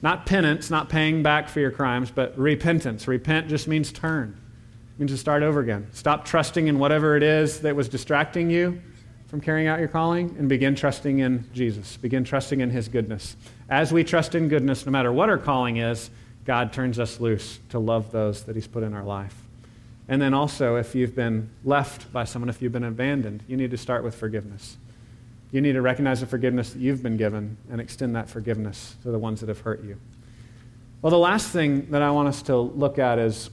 Not 0.00 0.26
penance, 0.26 0.70
not 0.70 0.88
paying 0.88 1.22
back 1.22 1.48
for 1.48 1.60
your 1.60 1.70
crimes, 1.72 2.10
but 2.10 2.36
repentance. 2.38 3.06
Repent 3.06 3.48
just 3.48 3.66
means 3.66 3.92
turn 3.92 4.38
means 5.02 5.10
to 5.10 5.18
start 5.18 5.42
over 5.42 5.58
again. 5.58 5.84
Stop 5.92 6.24
trusting 6.24 6.68
in 6.68 6.78
whatever 6.78 7.16
it 7.16 7.24
is 7.24 7.58
that 7.62 7.74
was 7.74 7.88
distracting 7.88 8.48
you 8.48 8.80
from 9.26 9.40
carrying 9.40 9.66
out 9.66 9.80
your 9.80 9.88
calling 9.88 10.32
and 10.38 10.48
begin 10.48 10.76
trusting 10.76 11.18
in 11.18 11.44
Jesus. 11.52 11.96
Begin 11.96 12.22
trusting 12.22 12.60
in 12.60 12.70
His 12.70 12.86
goodness. 12.86 13.36
As 13.68 13.92
we 13.92 14.04
trust 14.04 14.36
in 14.36 14.48
goodness, 14.48 14.86
no 14.86 14.92
matter 14.92 15.12
what 15.12 15.28
our 15.28 15.38
calling 15.38 15.78
is, 15.78 16.08
God 16.44 16.72
turns 16.72 17.00
us 17.00 17.18
loose 17.18 17.58
to 17.70 17.80
love 17.80 18.12
those 18.12 18.44
that 18.44 18.54
He's 18.54 18.68
put 18.68 18.84
in 18.84 18.94
our 18.94 19.02
life. 19.02 19.34
And 20.06 20.22
then 20.22 20.34
also, 20.34 20.76
if 20.76 20.94
you've 20.94 21.16
been 21.16 21.50
left 21.64 22.12
by 22.12 22.22
someone, 22.22 22.48
if 22.48 22.62
you've 22.62 22.70
been 22.70 22.84
abandoned, 22.84 23.42
you 23.48 23.56
need 23.56 23.72
to 23.72 23.78
start 23.78 24.04
with 24.04 24.14
forgiveness. 24.14 24.76
You 25.50 25.60
need 25.60 25.72
to 25.72 25.82
recognize 25.82 26.20
the 26.20 26.26
forgiveness 26.26 26.74
that 26.74 26.78
you've 26.78 27.02
been 27.02 27.16
given 27.16 27.56
and 27.72 27.80
extend 27.80 28.14
that 28.14 28.30
forgiveness 28.30 28.94
to 29.02 29.10
the 29.10 29.18
ones 29.18 29.40
that 29.40 29.48
have 29.48 29.62
hurt 29.62 29.82
you. 29.82 29.98
Well, 31.00 31.10
the 31.10 31.18
last 31.18 31.48
thing 31.48 31.90
that 31.90 32.02
I 32.02 32.12
want 32.12 32.28
us 32.28 32.42
to 32.42 32.56
look 32.56 33.00
at 33.00 33.18
is 33.18 33.50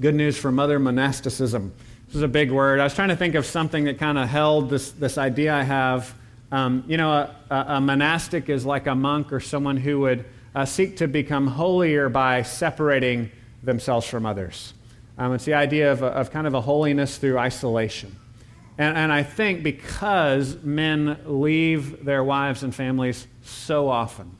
good 0.00 0.14
news 0.14 0.38
for 0.38 0.52
mother 0.52 0.78
monasticism. 0.78 1.72
This 2.06 2.16
is 2.16 2.22
a 2.22 2.28
big 2.28 2.52
word. 2.52 2.78
I 2.78 2.84
was 2.84 2.94
trying 2.94 3.08
to 3.08 3.16
think 3.16 3.34
of 3.34 3.44
something 3.44 3.84
that 3.84 3.98
kind 3.98 4.16
of 4.16 4.28
held 4.28 4.70
this, 4.70 4.92
this 4.92 5.18
idea 5.18 5.52
I 5.52 5.64
have. 5.64 6.14
Um, 6.52 6.84
you 6.86 6.96
know, 6.96 7.10
a, 7.10 7.34
a, 7.50 7.80
monastic 7.80 8.48
is 8.48 8.64
like 8.64 8.86
a 8.86 8.94
monk 8.94 9.32
or 9.32 9.40
someone 9.40 9.76
who 9.76 10.00
would 10.00 10.24
uh, 10.54 10.64
seek 10.64 10.98
to 10.98 11.08
become 11.08 11.48
holier 11.48 12.08
by 12.08 12.42
separating 12.42 13.30
themselves 13.62 14.06
from 14.06 14.24
others. 14.24 14.72
Um, 15.18 15.34
it's 15.34 15.44
the 15.44 15.54
idea 15.54 15.90
of, 15.90 16.02
of 16.02 16.30
kind 16.30 16.46
of 16.46 16.54
a 16.54 16.60
holiness 16.60 17.18
through 17.18 17.36
isolation. 17.36 18.14
And, 18.78 18.96
and 18.96 19.12
I 19.12 19.24
think 19.24 19.64
because 19.64 20.62
men 20.62 21.18
leave 21.26 22.04
their 22.04 22.22
wives 22.22 22.62
and 22.62 22.72
families 22.72 23.26
so 23.42 23.88
often, 23.88 24.36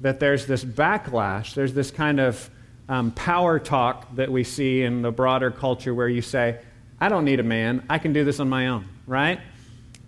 that 0.00 0.18
there's 0.18 0.46
this 0.46 0.64
backlash, 0.64 1.54
there's 1.54 1.72
this 1.72 1.92
kind 1.92 2.18
of 2.18 2.50
um, 2.88 3.10
power 3.12 3.58
talk 3.58 4.14
that 4.14 4.30
we 4.30 4.44
see 4.44 4.82
in 4.82 5.02
the 5.02 5.12
broader 5.12 5.50
culture 5.50 5.94
where 5.94 6.08
you 6.08 6.22
say, 6.22 6.60
I 7.00 7.08
don't 7.08 7.24
need 7.24 7.40
a 7.40 7.44
man, 7.44 7.84
I 7.88 7.98
can 7.98 8.12
do 8.12 8.24
this 8.24 8.40
on 8.40 8.48
my 8.48 8.68
own, 8.68 8.88
right? 9.06 9.40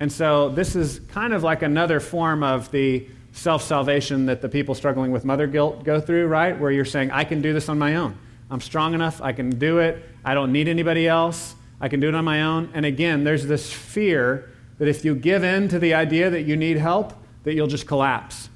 And 0.00 0.10
so 0.10 0.48
this 0.48 0.74
is 0.74 1.00
kind 1.08 1.32
of 1.32 1.42
like 1.42 1.62
another 1.62 2.00
form 2.00 2.42
of 2.42 2.70
the 2.70 3.06
self 3.32 3.62
salvation 3.62 4.26
that 4.26 4.40
the 4.40 4.48
people 4.48 4.74
struggling 4.74 5.12
with 5.12 5.24
mother 5.24 5.46
guilt 5.46 5.84
go 5.84 6.00
through, 6.00 6.26
right? 6.26 6.58
Where 6.58 6.70
you're 6.70 6.84
saying, 6.84 7.10
I 7.10 7.24
can 7.24 7.42
do 7.42 7.52
this 7.52 7.68
on 7.68 7.78
my 7.78 7.96
own. 7.96 8.18
I'm 8.50 8.60
strong 8.60 8.94
enough, 8.94 9.22
I 9.22 9.32
can 9.32 9.50
do 9.50 9.78
it, 9.78 10.04
I 10.24 10.34
don't 10.34 10.50
need 10.50 10.66
anybody 10.66 11.06
else, 11.06 11.54
I 11.80 11.88
can 11.88 12.00
do 12.00 12.08
it 12.08 12.14
on 12.14 12.24
my 12.24 12.42
own. 12.42 12.70
And 12.74 12.84
again, 12.84 13.22
there's 13.24 13.46
this 13.46 13.72
fear 13.72 14.50
that 14.78 14.88
if 14.88 15.04
you 15.04 15.14
give 15.14 15.44
in 15.44 15.68
to 15.68 15.78
the 15.78 15.94
idea 15.94 16.30
that 16.30 16.42
you 16.42 16.56
need 16.56 16.76
help, 16.76 17.12
that 17.44 17.54
you'll 17.54 17.68
just 17.68 17.86
collapse. 17.86 18.49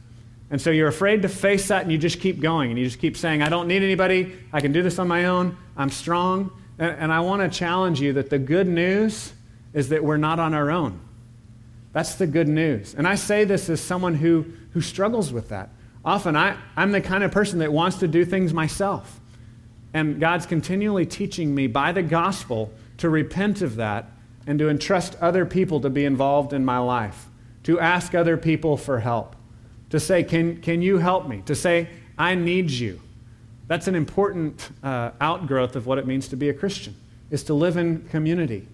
And 0.55 0.63
so 0.63 0.71
you're 0.71 0.87
afraid 0.87 1.23
to 1.23 1.29
face 1.29 1.67
that 1.67 1.83
and 1.83 1.91
you 1.91 1.99
just 1.99 2.21
keep 2.21 2.39
going 2.39 2.71
and 2.71 2.79
you 2.79 2.85
just 2.85 3.01
keep 3.01 3.17
saying, 3.17 3.43
I 3.43 3.49
don't 3.49 3.67
need 3.67 3.83
anybody. 3.83 4.37
I 4.53 4.61
can 4.61 4.71
do 4.71 4.85
this 4.85 5.01
on 5.01 5.09
my 5.09 5.25
own. 5.25 5.57
I'm 5.77 5.91
strong. 5.91 6.53
And, 6.79 6.93
and 6.93 7.13
I 7.13 7.19
want 7.23 7.43
to 7.43 7.59
challenge 7.59 8.01
you 8.01 8.13
that 8.13 8.31
the 8.31 8.39
good 8.39 8.69
news 8.69 9.33
is 9.73 9.89
that 9.89 10.05
we're 10.05 10.17
not 10.17 10.39
on 10.39 10.55
our 10.55 10.71
own. 10.71 11.01
That's 11.93 12.15
the 12.15 12.29
good 12.29 12.47
news. 12.47 12.95
And 12.95 13.05
I 13.09 13.17
say 13.17 13.43
this 13.43 13.69
as 13.69 13.81
someone 13.81 14.15
who, 14.15 14.47
who 14.75 14.81
struggles 14.81 15.33
with 15.33 15.49
that. 15.49 15.71
Often 16.05 16.37
I, 16.37 16.57
I'm 16.77 16.93
the 16.93 17.01
kind 17.01 17.25
of 17.25 17.33
person 17.33 17.59
that 17.59 17.73
wants 17.73 17.97
to 17.97 18.07
do 18.07 18.25
things 18.25 18.53
myself. 18.55 19.19
And 19.93 20.21
God's 20.21 20.47
continually 20.47 21.05
teaching 21.05 21.53
me 21.53 21.67
by 21.67 21.91
the 21.91 22.05
gospel 22.05 22.71
to 22.99 23.11
repent 23.11 23.61
of 23.61 23.75
that 23.75 24.09
and 24.47 24.61
to 24.61 24.69
entrust 24.69 25.17
other 25.21 25.47
people 25.47 25.81
to 25.81 25.91
be 25.91 26.05
involved 26.05 26.53
in 26.53 26.65
my 26.65 26.79
life, 26.79 27.27
to 27.65 27.81
ask 27.81 28.15
other 28.15 28.37
people 28.37 28.77
for 28.77 29.01
help 29.01 29.35
to 29.95 30.01
say, 30.01 30.25
Can, 30.25 30.61
can 30.61 30.83
you 30.83 30.99
help 30.99 31.29
me? 31.29 31.41
To 31.47 31.55
say, 31.55 31.89
I 32.19 32.35
need 32.35 32.69
you. 32.69 33.01
That's 33.69 33.87
an 33.87 33.95
important 33.95 34.69
uh, 34.83 35.13
outgrowth 35.21 35.77
of 35.77 35.87
what 35.87 35.99
it 35.99 36.07
means 36.07 36.27
to 36.29 36.37
be 36.37 36.49
a 36.49 36.53
Christian, 36.53 36.97
is 37.31 37.45
to 37.45 37.55
live 37.55 37.77
in 37.77 38.03
community. 38.09 38.67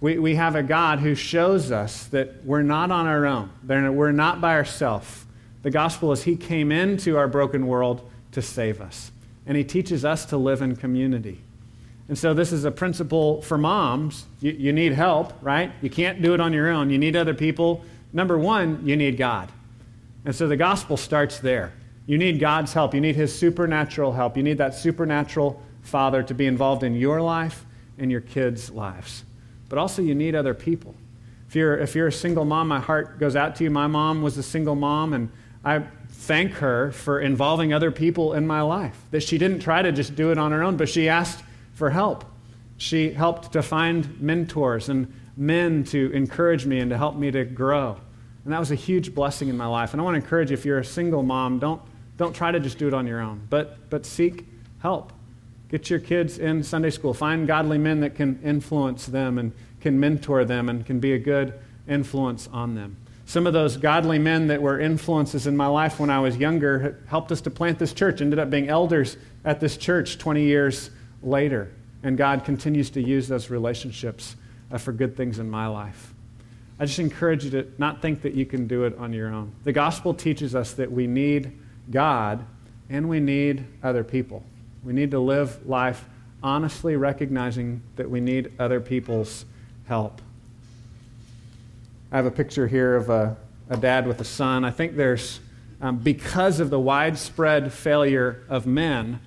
We, 0.00 0.18
we 0.18 0.34
have 0.36 0.56
a 0.56 0.62
God 0.62 1.00
who 1.00 1.14
shows 1.14 1.70
us 1.70 2.06
that 2.06 2.44
we're 2.46 2.62
not 2.62 2.90
on 2.90 3.06
our 3.06 3.26
own, 3.26 3.50
we're 3.68 4.10
not 4.10 4.40
by 4.40 4.54
ourselves. 4.54 5.26
The 5.60 5.70
gospel 5.70 6.12
is 6.12 6.22
He 6.22 6.36
came 6.36 6.72
into 6.72 7.18
our 7.18 7.28
broken 7.28 7.66
world 7.66 8.10
to 8.32 8.40
save 8.40 8.80
us, 8.80 9.12
and 9.46 9.54
He 9.54 9.64
teaches 9.64 10.02
us 10.02 10.24
to 10.26 10.38
live 10.38 10.62
in 10.62 10.76
community. 10.76 11.42
And 12.08 12.16
so, 12.18 12.32
this 12.32 12.52
is 12.52 12.64
a 12.64 12.70
principle 12.70 13.42
for 13.42 13.58
moms. 13.58 14.24
You, 14.40 14.52
you 14.52 14.72
need 14.72 14.92
help, 14.92 15.34
right? 15.42 15.72
You 15.82 15.90
can't 15.90 16.22
do 16.22 16.32
it 16.32 16.40
on 16.40 16.54
your 16.54 16.70
own. 16.70 16.88
You 16.88 16.96
need 16.96 17.16
other 17.16 17.34
people. 17.34 17.84
Number 18.14 18.38
one, 18.38 18.80
you 18.86 18.96
need 18.96 19.18
God. 19.18 19.50
And 20.24 20.34
so 20.34 20.46
the 20.46 20.56
gospel 20.56 20.96
starts 20.96 21.38
there. 21.38 21.72
You 22.06 22.18
need 22.18 22.40
God's 22.40 22.72
help. 22.72 22.94
You 22.94 23.00
need 23.00 23.16
His 23.16 23.36
supernatural 23.36 24.12
help. 24.12 24.36
You 24.36 24.42
need 24.42 24.58
that 24.58 24.74
supernatural 24.74 25.62
Father 25.82 26.22
to 26.22 26.34
be 26.34 26.46
involved 26.46 26.82
in 26.82 26.94
your 26.94 27.20
life 27.20 27.64
and 27.98 28.10
your 28.10 28.20
kids' 28.20 28.70
lives. 28.70 29.24
But 29.68 29.78
also, 29.78 30.02
you 30.02 30.14
need 30.14 30.34
other 30.34 30.54
people. 30.54 30.94
If 31.48 31.56
you're, 31.56 31.78
if 31.78 31.94
you're 31.94 32.08
a 32.08 32.12
single 32.12 32.44
mom, 32.44 32.68
my 32.68 32.80
heart 32.80 33.18
goes 33.18 33.36
out 33.36 33.56
to 33.56 33.64
you. 33.64 33.70
My 33.70 33.86
mom 33.86 34.22
was 34.22 34.38
a 34.38 34.42
single 34.42 34.74
mom, 34.74 35.12
and 35.12 35.30
I 35.64 35.82
thank 36.08 36.52
her 36.54 36.92
for 36.92 37.20
involving 37.20 37.72
other 37.72 37.90
people 37.90 38.34
in 38.34 38.46
my 38.46 38.62
life. 38.62 38.98
That 39.10 39.22
she 39.22 39.38
didn't 39.38 39.60
try 39.60 39.82
to 39.82 39.92
just 39.92 40.14
do 40.14 40.30
it 40.30 40.38
on 40.38 40.52
her 40.52 40.62
own, 40.62 40.76
but 40.76 40.88
she 40.88 41.08
asked 41.08 41.42
for 41.74 41.90
help. 41.90 42.24
She 42.76 43.12
helped 43.12 43.52
to 43.52 43.62
find 43.62 44.20
mentors 44.20 44.88
and 44.88 45.12
men 45.36 45.84
to 45.84 46.10
encourage 46.12 46.66
me 46.66 46.80
and 46.80 46.90
to 46.90 46.96
help 46.96 47.16
me 47.16 47.30
to 47.30 47.44
grow. 47.44 47.96
And 48.44 48.52
that 48.52 48.58
was 48.58 48.70
a 48.70 48.76
huge 48.76 49.14
blessing 49.14 49.48
in 49.48 49.56
my 49.56 49.66
life. 49.66 49.92
And 49.92 50.00
I 50.00 50.04
want 50.04 50.14
to 50.14 50.20
encourage 50.22 50.50
you 50.50 50.54
if 50.54 50.64
you're 50.64 50.78
a 50.78 50.84
single 50.84 51.22
mom, 51.22 51.58
don't, 51.58 51.80
don't 52.16 52.34
try 52.34 52.50
to 52.50 52.58
just 52.58 52.78
do 52.78 52.88
it 52.88 52.94
on 52.94 53.06
your 53.06 53.20
own, 53.20 53.46
but, 53.48 53.88
but 53.90 54.04
seek 54.04 54.46
help. 54.80 55.12
Get 55.68 55.88
your 55.88 56.00
kids 56.00 56.38
in 56.38 56.62
Sunday 56.62 56.90
school. 56.90 57.14
Find 57.14 57.46
godly 57.46 57.78
men 57.78 58.00
that 58.00 58.14
can 58.14 58.40
influence 58.42 59.06
them 59.06 59.38
and 59.38 59.52
can 59.80 59.98
mentor 59.98 60.44
them 60.44 60.68
and 60.68 60.84
can 60.84 61.00
be 61.00 61.14
a 61.14 61.18
good 61.18 61.54
influence 61.88 62.48
on 62.52 62.74
them. 62.74 62.96
Some 63.24 63.46
of 63.46 63.52
those 63.52 63.76
godly 63.76 64.18
men 64.18 64.48
that 64.48 64.60
were 64.60 64.78
influences 64.78 65.46
in 65.46 65.56
my 65.56 65.66
life 65.66 65.98
when 65.98 66.10
I 66.10 66.18
was 66.20 66.36
younger 66.36 67.02
helped 67.06 67.32
us 67.32 67.40
to 67.42 67.50
plant 67.50 67.78
this 67.78 67.92
church, 67.92 68.20
ended 68.20 68.38
up 68.38 68.50
being 68.50 68.68
elders 68.68 69.16
at 69.44 69.60
this 69.60 69.76
church 69.76 70.18
20 70.18 70.42
years 70.42 70.90
later. 71.22 71.72
And 72.02 72.18
God 72.18 72.44
continues 72.44 72.90
to 72.90 73.00
use 73.00 73.28
those 73.28 73.48
relationships 73.48 74.36
uh, 74.70 74.78
for 74.78 74.92
good 74.92 75.16
things 75.16 75.38
in 75.38 75.48
my 75.48 75.68
life. 75.68 76.12
I 76.82 76.84
just 76.84 76.98
encourage 76.98 77.44
you 77.44 77.50
to 77.52 77.68
not 77.78 78.02
think 78.02 78.22
that 78.22 78.34
you 78.34 78.44
can 78.44 78.66
do 78.66 78.82
it 78.82 78.98
on 78.98 79.12
your 79.12 79.32
own. 79.32 79.52
The 79.62 79.70
gospel 79.70 80.12
teaches 80.12 80.56
us 80.56 80.72
that 80.72 80.90
we 80.90 81.06
need 81.06 81.56
God 81.92 82.44
and 82.90 83.08
we 83.08 83.20
need 83.20 83.64
other 83.84 84.02
people. 84.02 84.42
We 84.82 84.92
need 84.92 85.12
to 85.12 85.20
live 85.20 85.64
life 85.64 86.04
honestly 86.42 86.96
recognizing 86.96 87.82
that 87.94 88.10
we 88.10 88.18
need 88.18 88.54
other 88.58 88.80
people's 88.80 89.44
help. 89.86 90.20
I 92.10 92.16
have 92.16 92.26
a 92.26 92.32
picture 92.32 92.66
here 92.66 92.96
of 92.96 93.10
a, 93.10 93.36
a 93.70 93.76
dad 93.76 94.08
with 94.08 94.20
a 94.20 94.24
son. 94.24 94.64
I 94.64 94.72
think 94.72 94.96
there's, 94.96 95.38
um, 95.80 95.98
because 95.98 96.58
of 96.58 96.70
the 96.70 96.80
widespread 96.80 97.72
failure 97.72 98.42
of 98.48 98.66
men, 98.66 99.20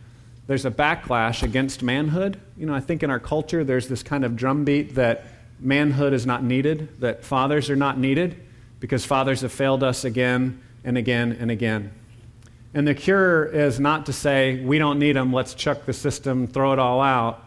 there's 0.47 0.65
a 0.65 0.71
backlash 0.71 1.41
against 1.41 1.81
manhood. 1.81 2.37
You 2.57 2.65
know, 2.65 2.75
I 2.75 2.81
think 2.81 3.01
in 3.01 3.09
our 3.09 3.21
culture 3.21 3.63
there's 3.63 3.87
this 3.87 4.03
kind 4.03 4.25
of 4.25 4.35
drumbeat 4.35 4.95
that 4.95 5.25
manhood 5.59 6.13
is 6.13 6.25
not 6.25 6.43
needed, 6.43 6.99
that 6.99 7.23
fathers 7.23 7.69
are 7.69 7.75
not 7.75 7.97
needed 7.97 8.35
because 8.79 9.05
fathers 9.05 9.41
have 9.41 9.51
failed 9.51 9.83
us 9.83 10.03
again 10.03 10.61
and 10.83 10.97
again 10.97 11.35
and 11.39 11.49
again. 11.49 11.91
And 12.73 12.87
the 12.87 12.93
cure 12.93 13.45
is 13.45 13.79
not 13.79 14.05
to 14.07 14.13
say, 14.13 14.59
we 14.59 14.77
don't 14.77 14.99
need 14.99 15.15
them, 15.15 15.31
let's 15.31 15.53
chuck 15.53 15.85
the 15.85 15.93
system, 15.93 16.45
throw 16.45 16.73
it 16.73 16.79
all 16.79 17.01
out. 17.01 17.41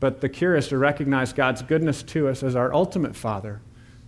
But 0.00 0.20
the 0.20 0.28
cure 0.28 0.56
is 0.56 0.68
to 0.68 0.78
recognize 0.78 1.32
God's 1.32 1.62
goodness 1.62 2.02
to 2.04 2.28
us 2.28 2.42
as 2.42 2.56
our 2.56 2.72
ultimate 2.74 3.16
Father 3.16 3.60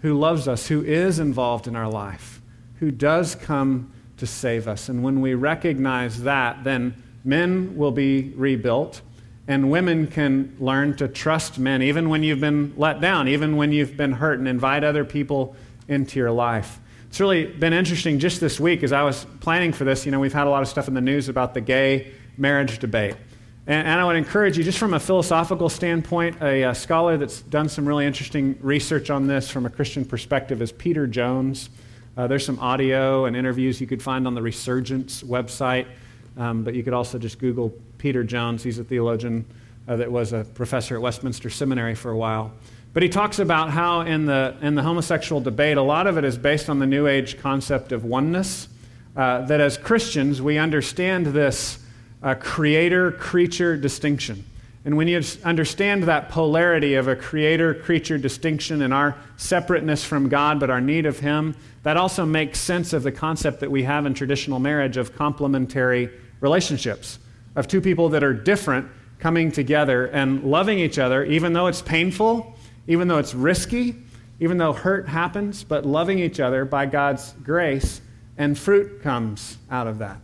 who 0.02 0.18
loves 0.18 0.48
us, 0.48 0.68
who 0.68 0.82
is 0.82 1.18
involved 1.18 1.66
in 1.66 1.76
our 1.76 1.88
life, 1.88 2.40
who 2.78 2.90
does 2.90 3.34
come 3.34 3.92
to 4.16 4.26
save 4.26 4.66
us. 4.66 4.88
And 4.88 5.02
when 5.02 5.20
we 5.20 5.34
recognize 5.34 6.22
that, 6.22 6.64
then 6.64 7.02
men 7.24 7.76
will 7.76 7.92
be 7.92 8.32
rebuilt, 8.34 9.02
and 9.48 9.70
women 9.70 10.06
can 10.06 10.56
learn 10.60 10.96
to 10.96 11.08
trust 11.08 11.58
men 11.58 11.82
even 11.82 12.08
when 12.08 12.22
you've 12.22 12.40
been 12.40 12.72
let 12.76 13.00
down, 13.00 13.28
even 13.28 13.56
when 13.56 13.72
you've 13.72 13.96
been 13.96 14.12
hurt, 14.12 14.38
and 14.38 14.46
invite 14.46 14.84
other 14.84 15.04
people 15.04 15.56
into 15.88 16.18
your 16.18 16.30
life. 16.30 16.78
It's 17.08 17.18
really 17.18 17.46
been 17.46 17.72
interesting 17.72 18.20
just 18.20 18.40
this 18.40 18.60
week 18.60 18.84
as 18.84 18.92
I 18.92 19.02
was 19.02 19.26
planning 19.40 19.72
for 19.72 19.82
this. 19.84 20.06
You 20.06 20.12
know, 20.12 20.20
we've 20.20 20.32
had 20.32 20.46
a 20.46 20.50
lot 20.50 20.62
of 20.62 20.68
stuff 20.68 20.86
in 20.86 20.94
the 20.94 21.00
news 21.00 21.28
about 21.28 21.54
the 21.54 21.60
gay 21.60 22.12
marriage 22.36 22.78
debate. 22.78 23.16
And, 23.66 23.86
and 23.88 24.00
I 24.00 24.04
would 24.04 24.16
encourage 24.16 24.56
you, 24.56 24.62
just 24.62 24.78
from 24.78 24.94
a 24.94 25.00
philosophical 25.00 25.68
standpoint, 25.68 26.40
a, 26.40 26.62
a, 26.62 26.74
scholar 26.74 27.16
that's 27.16 27.40
done 27.42 27.68
some 27.68 27.86
really 27.86 28.06
interesting 28.06 28.56
research 28.60 29.10
on 29.10 29.26
this 29.26 29.50
from 29.50 29.66
a 29.66 29.70
Christian 29.70 30.04
perspective 30.04 30.62
is 30.62 30.70
Peter 30.70 31.06
Jones. 31.06 31.70
Uh, 32.16 32.26
there's 32.26 32.46
some 32.46 32.58
audio 32.60 33.24
and 33.24 33.36
interviews 33.36 33.80
you 33.80 33.86
could 33.86 34.02
find 34.02 34.26
on 34.26 34.34
the 34.34 34.42
Resurgence 34.42 35.22
website, 35.22 35.86
um, 36.36 36.62
but 36.62 36.74
you 36.74 36.82
could 36.82 36.92
also 36.92 37.18
just 37.18 37.38
Google 37.38 37.72
Peter 38.00 38.24
Jones. 38.24 38.62
He's 38.62 38.78
a 38.78 38.84
theologian 38.84 39.44
uh, 39.86 39.96
that 39.96 40.10
was 40.10 40.32
a 40.32 40.44
professor 40.54 40.96
at 40.96 41.02
Westminster 41.02 41.50
Seminary 41.50 41.94
for 41.94 42.10
a 42.10 42.16
while. 42.16 42.50
But 42.94 43.02
he 43.02 43.08
talks 43.08 43.38
about 43.38 43.70
how 43.70 44.00
in 44.00 44.26
the, 44.26 44.56
in 44.62 44.74
the 44.74 44.82
homosexual 44.82 45.40
debate, 45.40 45.76
a 45.76 45.82
lot 45.82 46.06
of 46.06 46.16
it 46.16 46.24
is 46.24 46.36
based 46.36 46.68
on 46.68 46.78
the 46.78 46.86
New 46.86 47.06
Age 47.06 47.38
concept 47.38 47.92
of 47.92 48.04
oneness. 48.04 48.68
Uh, 49.14 49.42
that 49.42 49.60
as 49.60 49.76
Christians, 49.76 50.40
we 50.40 50.56
understand 50.56 51.26
this 51.26 51.78
a 52.22 52.34
creator 52.34 53.12
creature 53.12 53.76
distinction. 53.76 54.44
And 54.84 54.96
when 54.96 55.08
you 55.08 55.20
understand 55.44 56.04
that 56.04 56.30
polarity 56.30 56.94
of 56.94 57.06
a 57.06 57.16
creator 57.16 57.74
creature 57.74 58.16
distinction 58.16 58.82
and 58.82 58.94
our 58.94 59.16
separateness 59.36 60.04
from 60.04 60.28
God 60.28 60.58
but 60.58 60.70
our 60.70 60.80
need 60.80 61.06
of 61.06 61.18
Him, 61.18 61.54
that 61.82 61.96
also 61.96 62.24
makes 62.24 62.58
sense 62.58 62.92
of 62.92 63.02
the 63.02 63.12
concept 63.12 63.60
that 63.60 63.70
we 63.70 63.82
have 63.82 64.06
in 64.06 64.14
traditional 64.14 64.58
marriage 64.58 64.96
of 64.96 65.14
complementary 65.14 66.10
relationships, 66.40 67.18
of 67.60 67.68
two 67.68 67.80
people 67.80 68.08
that 68.08 68.24
are 68.24 68.32
different 68.32 68.90
coming 69.18 69.52
together 69.52 70.06
and 70.06 70.42
loving 70.44 70.78
each 70.78 70.98
other, 70.98 71.24
even 71.26 71.52
though 71.52 71.66
it's 71.66 71.82
painful, 71.82 72.56
even 72.88 73.06
though 73.06 73.18
it's 73.18 73.34
risky, 73.34 73.94
even 74.40 74.56
though 74.56 74.72
hurt 74.72 75.06
happens, 75.06 75.62
but 75.62 75.84
loving 75.84 76.18
each 76.18 76.40
other 76.40 76.64
by 76.64 76.86
God's 76.86 77.34
grace, 77.44 78.00
and 78.38 78.58
fruit 78.58 79.02
comes 79.02 79.58
out 79.70 79.86
of 79.86 79.98
that. 79.98 80.18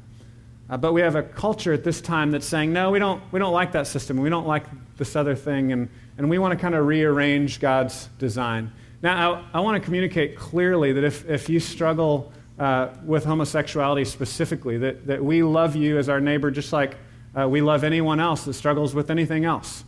Uh, 0.70 0.78
but 0.78 0.94
we 0.94 1.02
have 1.02 1.14
a 1.14 1.22
culture 1.22 1.74
at 1.74 1.84
this 1.84 2.00
time 2.00 2.30
that's 2.30 2.46
saying, 2.46 2.72
no, 2.72 2.90
we 2.90 2.98
don't, 2.98 3.22
we 3.30 3.38
don't 3.38 3.52
like 3.52 3.70
that 3.72 3.86
system. 3.86 4.16
We 4.16 4.30
don't 4.30 4.46
like 4.46 4.64
this 4.96 5.14
other 5.14 5.34
thing. 5.34 5.72
And, 5.72 5.90
and 6.16 6.30
we 6.30 6.38
want 6.38 6.52
to 6.52 6.58
kind 6.58 6.74
of 6.74 6.86
rearrange 6.86 7.60
God's 7.60 8.08
design. 8.18 8.72
Now, 9.02 9.44
I, 9.52 9.58
I 9.58 9.60
want 9.60 9.80
to 9.80 9.84
communicate 9.84 10.38
clearly 10.38 10.92
that 10.94 11.04
if, 11.04 11.28
if 11.28 11.50
you 11.50 11.60
struggle 11.60 12.32
uh, 12.58 12.88
with 13.04 13.24
homosexuality 13.26 14.06
specifically, 14.06 14.78
that, 14.78 15.06
that 15.06 15.22
we 15.22 15.42
love 15.42 15.76
you 15.76 15.98
as 15.98 16.08
our 16.08 16.18
neighbor 16.18 16.50
just 16.50 16.72
like 16.72 16.96
uh, 17.38 17.48
we 17.48 17.60
love 17.60 17.84
anyone 17.84 18.20
else 18.20 18.44
that 18.44 18.54
struggles 18.54 18.94
with 18.94 19.10
anything 19.10 19.44
else. 19.44 19.84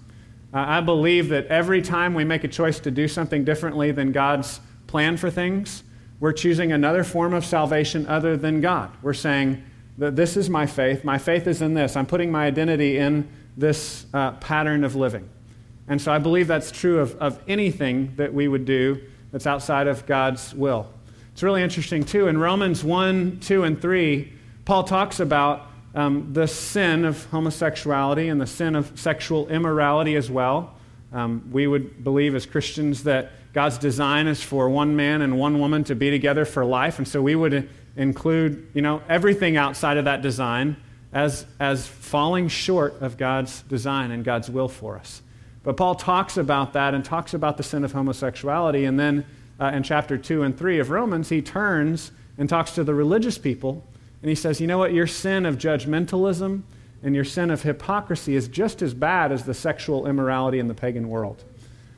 Uh, 0.52 0.64
I 0.66 0.80
believe 0.80 1.28
that 1.28 1.46
every 1.46 1.82
time 1.82 2.14
we 2.14 2.24
make 2.24 2.44
a 2.44 2.48
choice 2.48 2.80
to 2.80 2.90
do 2.90 3.08
something 3.08 3.44
differently 3.44 3.92
than 3.92 4.12
God's 4.12 4.60
plan 4.86 5.16
for 5.16 5.30
things, 5.30 5.82
we're 6.20 6.32
choosing 6.32 6.72
another 6.72 7.04
form 7.04 7.32
of 7.32 7.44
salvation 7.44 8.06
other 8.06 8.36
than 8.36 8.60
God. 8.60 8.90
We're 9.02 9.14
saying, 9.14 9.62
that 9.98 10.14
this 10.14 10.36
is 10.36 10.48
my 10.48 10.64
faith. 10.64 11.04
My 11.04 11.18
faith 11.18 11.46
is 11.46 11.60
in 11.60 11.74
this. 11.74 11.96
I'm 11.96 12.06
putting 12.06 12.30
my 12.30 12.46
identity 12.46 12.98
in 12.98 13.28
this 13.56 14.06
uh, 14.14 14.32
pattern 14.32 14.84
of 14.84 14.94
living. 14.94 15.28
And 15.88 16.00
so 16.00 16.12
I 16.12 16.18
believe 16.18 16.46
that's 16.46 16.70
true 16.70 17.00
of, 17.00 17.16
of 17.16 17.42
anything 17.48 18.14
that 18.16 18.32
we 18.32 18.46
would 18.46 18.64
do 18.64 19.00
that's 19.32 19.46
outside 19.46 19.88
of 19.88 20.06
God's 20.06 20.54
will. 20.54 20.88
It's 21.32 21.42
really 21.42 21.62
interesting, 21.62 22.04
too. 22.04 22.28
In 22.28 22.38
Romans 22.38 22.84
1, 22.84 23.40
2, 23.40 23.64
and 23.64 23.80
3, 23.80 24.32
Paul 24.64 24.84
talks 24.84 25.18
about 25.18 25.66
um, 25.94 26.32
the 26.32 26.46
sin 26.46 27.04
of 27.04 27.24
homosexuality 27.26 28.28
and 28.28 28.40
the 28.40 28.46
sin 28.46 28.74
of 28.74 28.98
sexual 28.98 29.48
immorality 29.48 30.16
as 30.16 30.30
well. 30.30 30.74
Um, 31.12 31.48
we 31.50 31.66
would 31.66 32.04
believe 32.04 32.34
as 32.34 32.44
Christians 32.46 33.04
that 33.04 33.32
God's 33.52 33.78
design 33.78 34.26
is 34.26 34.42
for 34.42 34.68
one 34.68 34.94
man 34.94 35.22
and 35.22 35.38
one 35.38 35.58
woman 35.58 35.84
to 35.84 35.94
be 35.94 36.10
together 36.10 36.44
for 36.44 36.64
life. 36.64 36.98
And 36.98 37.08
so 37.08 37.22
we 37.22 37.34
would 37.34 37.68
include, 37.96 38.70
you 38.74 38.82
know, 38.82 39.02
everything 39.08 39.56
outside 39.56 39.96
of 39.96 40.04
that 40.04 40.22
design 40.22 40.76
as, 41.12 41.46
as 41.58 41.86
falling 41.86 42.48
short 42.48 43.00
of 43.00 43.16
God's 43.16 43.62
design 43.62 44.10
and 44.10 44.24
God's 44.24 44.50
will 44.50 44.68
for 44.68 44.98
us. 44.98 45.22
But 45.62 45.76
Paul 45.76 45.94
talks 45.94 46.36
about 46.36 46.74
that 46.74 46.94
and 46.94 47.04
talks 47.04 47.34
about 47.34 47.56
the 47.56 47.62
sin 47.62 47.84
of 47.84 47.92
homosexuality. 47.92 48.84
And 48.84 49.00
then 49.00 49.26
uh, 49.58 49.72
in 49.74 49.82
chapter 49.82 50.16
2 50.16 50.42
and 50.42 50.56
3 50.56 50.78
of 50.78 50.90
Romans, 50.90 51.30
he 51.30 51.42
turns 51.42 52.12
and 52.36 52.48
talks 52.48 52.72
to 52.72 52.84
the 52.84 52.94
religious 52.94 53.38
people. 53.38 53.84
And 54.22 54.28
he 54.28 54.34
says, 54.34 54.60
You 54.60 54.66
know 54.66 54.78
what? 54.78 54.92
Your 54.92 55.06
sin 55.06 55.46
of 55.46 55.56
judgmentalism 55.56 56.62
and 57.02 57.14
your 57.14 57.24
sin 57.24 57.50
of 57.50 57.62
hypocrisy 57.62 58.34
is 58.34 58.48
just 58.48 58.82
as 58.82 58.94
bad 58.94 59.30
as 59.30 59.44
the 59.44 59.54
sexual 59.54 60.06
immorality 60.06 60.58
in 60.58 60.68
the 60.68 60.74
pagan 60.74 61.08
world. 61.08 61.44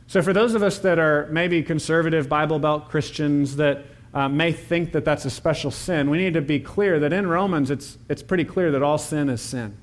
So, 0.06 0.22
for 0.22 0.33
those 0.33 0.54
of 0.54 0.62
us 0.62 0.78
that 0.80 0.98
are 0.98 1.28
maybe 1.30 1.62
conservative 1.62 2.28
Bible 2.28 2.59
Belt 2.59 2.88
Christians 2.88 3.56
that 3.56 3.85
uh, 4.12 4.28
may 4.28 4.52
think 4.52 4.92
that 4.92 5.04
that's 5.04 5.24
a 5.24 5.30
special 5.30 5.70
sin, 5.70 6.11
we 6.11 6.18
need 6.18 6.35
to 6.35 6.40
be 6.40 6.59
clear 6.59 6.98
that 7.00 7.12
in 7.12 7.28
Romans 7.28 7.70
it's, 7.70 7.96
it's 8.09 8.22
pretty 8.22 8.44
clear 8.44 8.72
that 8.72 8.83
all 8.83 8.98
sin 8.98 9.28
is 9.28 9.40
sin. 9.40 9.76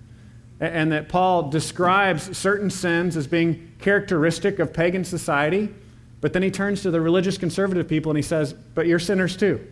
And, 0.59 0.73
and 0.75 0.91
that 0.91 1.09
Paul 1.09 1.49
describes 1.49 2.37
certain 2.37 2.69
sins 2.69 3.15
as 3.15 3.25
being 3.25 3.71
characteristic 3.79 4.59
of 4.59 4.73
pagan 4.73 5.03
society, 5.05 5.73
but 6.19 6.33
then 6.33 6.43
he 6.43 6.51
turns 6.51 6.81
to 6.81 6.91
the 6.91 6.99
religious 6.99 7.37
conservative 7.37 7.87
people 7.87 8.11
and 8.11 8.17
he 8.17 8.23
says, 8.23 8.53
But 8.53 8.85
you're 8.85 8.99
sinners 8.99 9.37
too. 9.37 9.65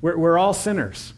We're, 0.00 0.16
we're 0.16 0.38
all 0.38 0.54
sinners. 0.54 1.12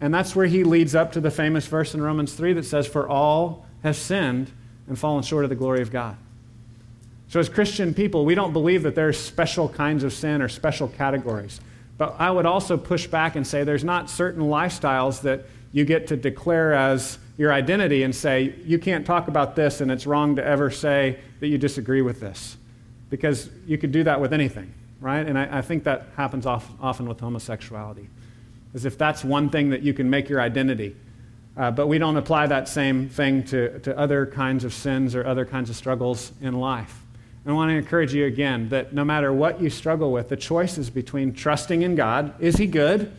And 0.00 0.12
that's 0.12 0.36
where 0.36 0.46
he 0.46 0.64
leads 0.64 0.94
up 0.94 1.12
to 1.12 1.20
the 1.20 1.30
famous 1.30 1.66
verse 1.66 1.94
in 1.94 2.02
Romans 2.02 2.34
3 2.34 2.52
that 2.54 2.64
says, 2.64 2.86
For 2.86 3.08
all 3.08 3.66
have 3.82 3.96
sinned 3.96 4.50
and 4.86 4.98
fallen 4.98 5.22
short 5.22 5.44
of 5.44 5.50
the 5.50 5.56
glory 5.56 5.82
of 5.82 5.90
God. 5.90 6.16
So, 7.28 7.40
as 7.40 7.48
Christian 7.48 7.92
people, 7.92 8.24
we 8.24 8.34
don't 8.34 8.52
believe 8.52 8.82
that 8.84 8.94
there's 8.94 9.18
special 9.18 9.68
kinds 9.68 10.04
of 10.04 10.12
sin 10.12 10.42
or 10.42 10.48
special 10.48 10.88
categories. 10.88 11.60
But 11.98 12.16
I 12.18 12.30
would 12.30 12.46
also 12.46 12.76
push 12.76 13.06
back 13.06 13.36
and 13.36 13.46
say 13.46 13.64
there's 13.64 13.84
not 13.84 14.10
certain 14.10 14.42
lifestyles 14.42 15.22
that 15.22 15.46
you 15.72 15.84
get 15.84 16.06
to 16.08 16.16
declare 16.16 16.74
as 16.74 17.18
your 17.36 17.52
identity 17.52 18.02
and 18.02 18.14
say, 18.14 18.54
you 18.64 18.78
can't 18.78 19.06
talk 19.06 19.28
about 19.28 19.56
this 19.56 19.80
and 19.80 19.90
it's 19.90 20.06
wrong 20.06 20.36
to 20.36 20.44
ever 20.44 20.70
say 20.70 21.18
that 21.40 21.48
you 21.48 21.58
disagree 21.58 22.02
with 22.02 22.20
this. 22.20 22.56
Because 23.10 23.50
you 23.66 23.78
could 23.78 23.92
do 23.92 24.04
that 24.04 24.20
with 24.20 24.32
anything, 24.32 24.72
right? 25.00 25.26
And 25.26 25.38
I, 25.38 25.58
I 25.58 25.62
think 25.62 25.84
that 25.84 26.06
happens 26.16 26.46
off, 26.46 26.68
often 26.80 27.08
with 27.08 27.20
homosexuality. 27.20 28.08
As 28.74 28.84
if 28.84 28.98
that's 28.98 29.24
one 29.24 29.50
thing 29.50 29.70
that 29.70 29.82
you 29.82 29.94
can 29.94 30.10
make 30.10 30.28
your 30.28 30.40
identity. 30.40 30.94
Uh, 31.56 31.70
but 31.70 31.86
we 31.86 31.98
don't 31.98 32.16
apply 32.16 32.46
that 32.46 32.68
same 32.68 33.08
thing 33.08 33.42
to, 33.44 33.78
to 33.80 33.98
other 33.98 34.26
kinds 34.26 34.64
of 34.64 34.74
sins 34.74 35.14
or 35.14 35.26
other 35.26 35.46
kinds 35.46 35.70
of 35.70 35.76
struggles 35.76 36.32
in 36.42 36.54
life. 36.60 37.02
I 37.46 37.52
want 37.52 37.70
to 37.70 37.76
encourage 37.76 38.12
you 38.12 38.26
again 38.26 38.70
that 38.70 38.92
no 38.92 39.04
matter 39.04 39.32
what 39.32 39.60
you 39.60 39.70
struggle 39.70 40.10
with, 40.10 40.28
the 40.28 40.36
choice 40.36 40.78
is 40.78 40.90
between 40.90 41.32
trusting 41.32 41.82
in 41.82 41.94
God. 41.94 42.34
Is 42.40 42.56
He 42.56 42.66
good? 42.66 43.12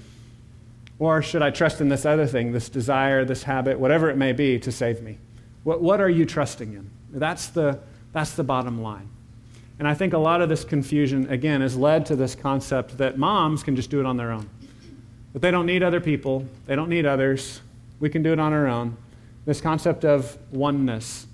Or 1.00 1.22
should 1.22 1.42
I 1.42 1.50
trust 1.50 1.80
in 1.80 1.88
this 1.88 2.06
other 2.06 2.28
thing, 2.28 2.52
this 2.52 2.68
desire, 2.68 3.24
this 3.24 3.44
habit, 3.44 3.80
whatever 3.80 4.10
it 4.10 4.18
may 4.18 4.34
be, 4.34 4.60
to 4.60 4.72
save 4.72 5.02
me? 5.02 5.18
What, 5.64 5.82
what 5.82 6.02
are 6.02 6.10
you 6.10 6.26
trusting 6.26 6.74
in? 6.74 6.90
That's 7.10 7.48
the, 7.48 7.80
that's 8.12 8.32
the 8.32 8.44
bottom 8.44 8.82
line. 8.82 9.08
And 9.80 9.88
I 9.88 9.94
think 9.94 10.14
a 10.14 10.18
lot 10.18 10.42
of 10.42 10.50
this 10.50 10.66
confusion, 10.66 11.30
again, 11.30 11.62
has 11.62 11.78
led 11.78 12.06
to 12.08 12.16
this 12.16 12.36
concept 12.36 12.98
that 12.98 13.18
moms 13.18 13.64
can 13.64 13.76
just 13.76 13.90
do 13.90 14.00
it 14.00 14.06
on 14.06 14.18
their 14.18 14.32
own. 14.32 14.50
But 15.38 15.44
they 15.44 15.52
don't 15.52 15.68
need 15.68 15.84
other 15.84 16.02
people, 16.02 16.48
they 16.66 16.76
don't 16.76 16.90
need 16.90 17.06
others. 17.06 17.62
We 18.00 18.10
can 18.10 18.24
do 18.24 18.34
it 18.34 18.40
on 18.40 18.54
our 18.54 18.66
own. 18.66 18.98
This 19.46 19.62
concept 19.62 20.04
of 20.04 20.36
oneness. 20.52 21.28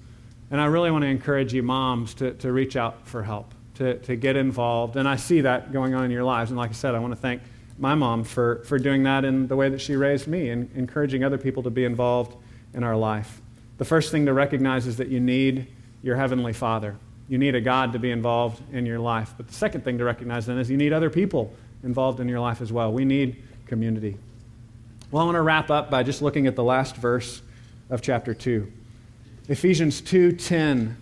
And 0.51 0.59
I 0.59 0.65
really 0.65 0.91
want 0.91 1.03
to 1.03 1.07
encourage 1.07 1.53
you, 1.53 1.63
moms, 1.63 2.13
to, 2.15 2.33
to 2.33 2.51
reach 2.51 2.75
out 2.75 3.07
for 3.07 3.23
help, 3.23 3.53
to, 3.75 3.99
to 3.99 4.17
get 4.17 4.35
involved. 4.35 4.97
And 4.97 5.07
I 5.07 5.15
see 5.15 5.39
that 5.39 5.71
going 5.71 5.93
on 5.93 6.03
in 6.03 6.11
your 6.11 6.25
lives. 6.25 6.51
And 6.51 6.57
like 6.57 6.71
I 6.71 6.73
said, 6.73 6.95
I 6.95 6.99
want 6.99 7.13
to 7.13 7.19
thank 7.21 7.43
my 7.77 7.95
mom 7.95 8.25
for, 8.25 8.61
for 8.65 8.77
doing 8.77 9.03
that 9.03 9.23
in 9.23 9.47
the 9.47 9.55
way 9.55 9.69
that 9.69 9.79
she 9.79 9.95
raised 9.95 10.27
me 10.27 10.49
and 10.49 10.69
encouraging 10.75 11.23
other 11.23 11.37
people 11.37 11.63
to 11.63 11.69
be 11.69 11.85
involved 11.85 12.35
in 12.73 12.83
our 12.83 12.97
life. 12.97 13.39
The 13.77 13.85
first 13.85 14.11
thing 14.11 14.25
to 14.25 14.33
recognize 14.33 14.85
is 14.85 14.97
that 14.97 15.07
you 15.07 15.21
need 15.21 15.67
your 16.01 16.17
Heavenly 16.17 16.51
Father. 16.51 16.97
You 17.29 17.37
need 17.37 17.55
a 17.55 17.61
God 17.61 17.93
to 17.93 17.99
be 17.99 18.11
involved 18.11 18.61
in 18.73 18.85
your 18.85 18.99
life. 18.99 19.33
But 19.37 19.47
the 19.47 19.53
second 19.53 19.85
thing 19.85 19.97
to 19.99 20.03
recognize 20.03 20.45
then 20.45 20.57
is 20.57 20.69
you 20.69 20.75
need 20.75 20.91
other 20.91 21.09
people 21.09 21.55
involved 21.83 22.19
in 22.19 22.27
your 22.27 22.41
life 22.41 22.59
as 22.59 22.69
well. 22.69 22.91
We 22.91 23.05
need 23.05 23.41
community. 23.73 24.15
Well, 25.09 25.23
I 25.23 25.25
want 25.25 25.35
to 25.35 25.41
wrap 25.41 25.71
up 25.71 25.89
by 25.89 26.03
just 26.03 26.21
looking 26.21 26.45
at 26.45 26.55
the 26.55 26.63
last 26.63 26.95
verse 26.95 27.41
of 27.89 28.03
chapter 28.03 28.35
2. 28.35 28.71
Ephesians 29.49 29.99
2:10 29.99 30.95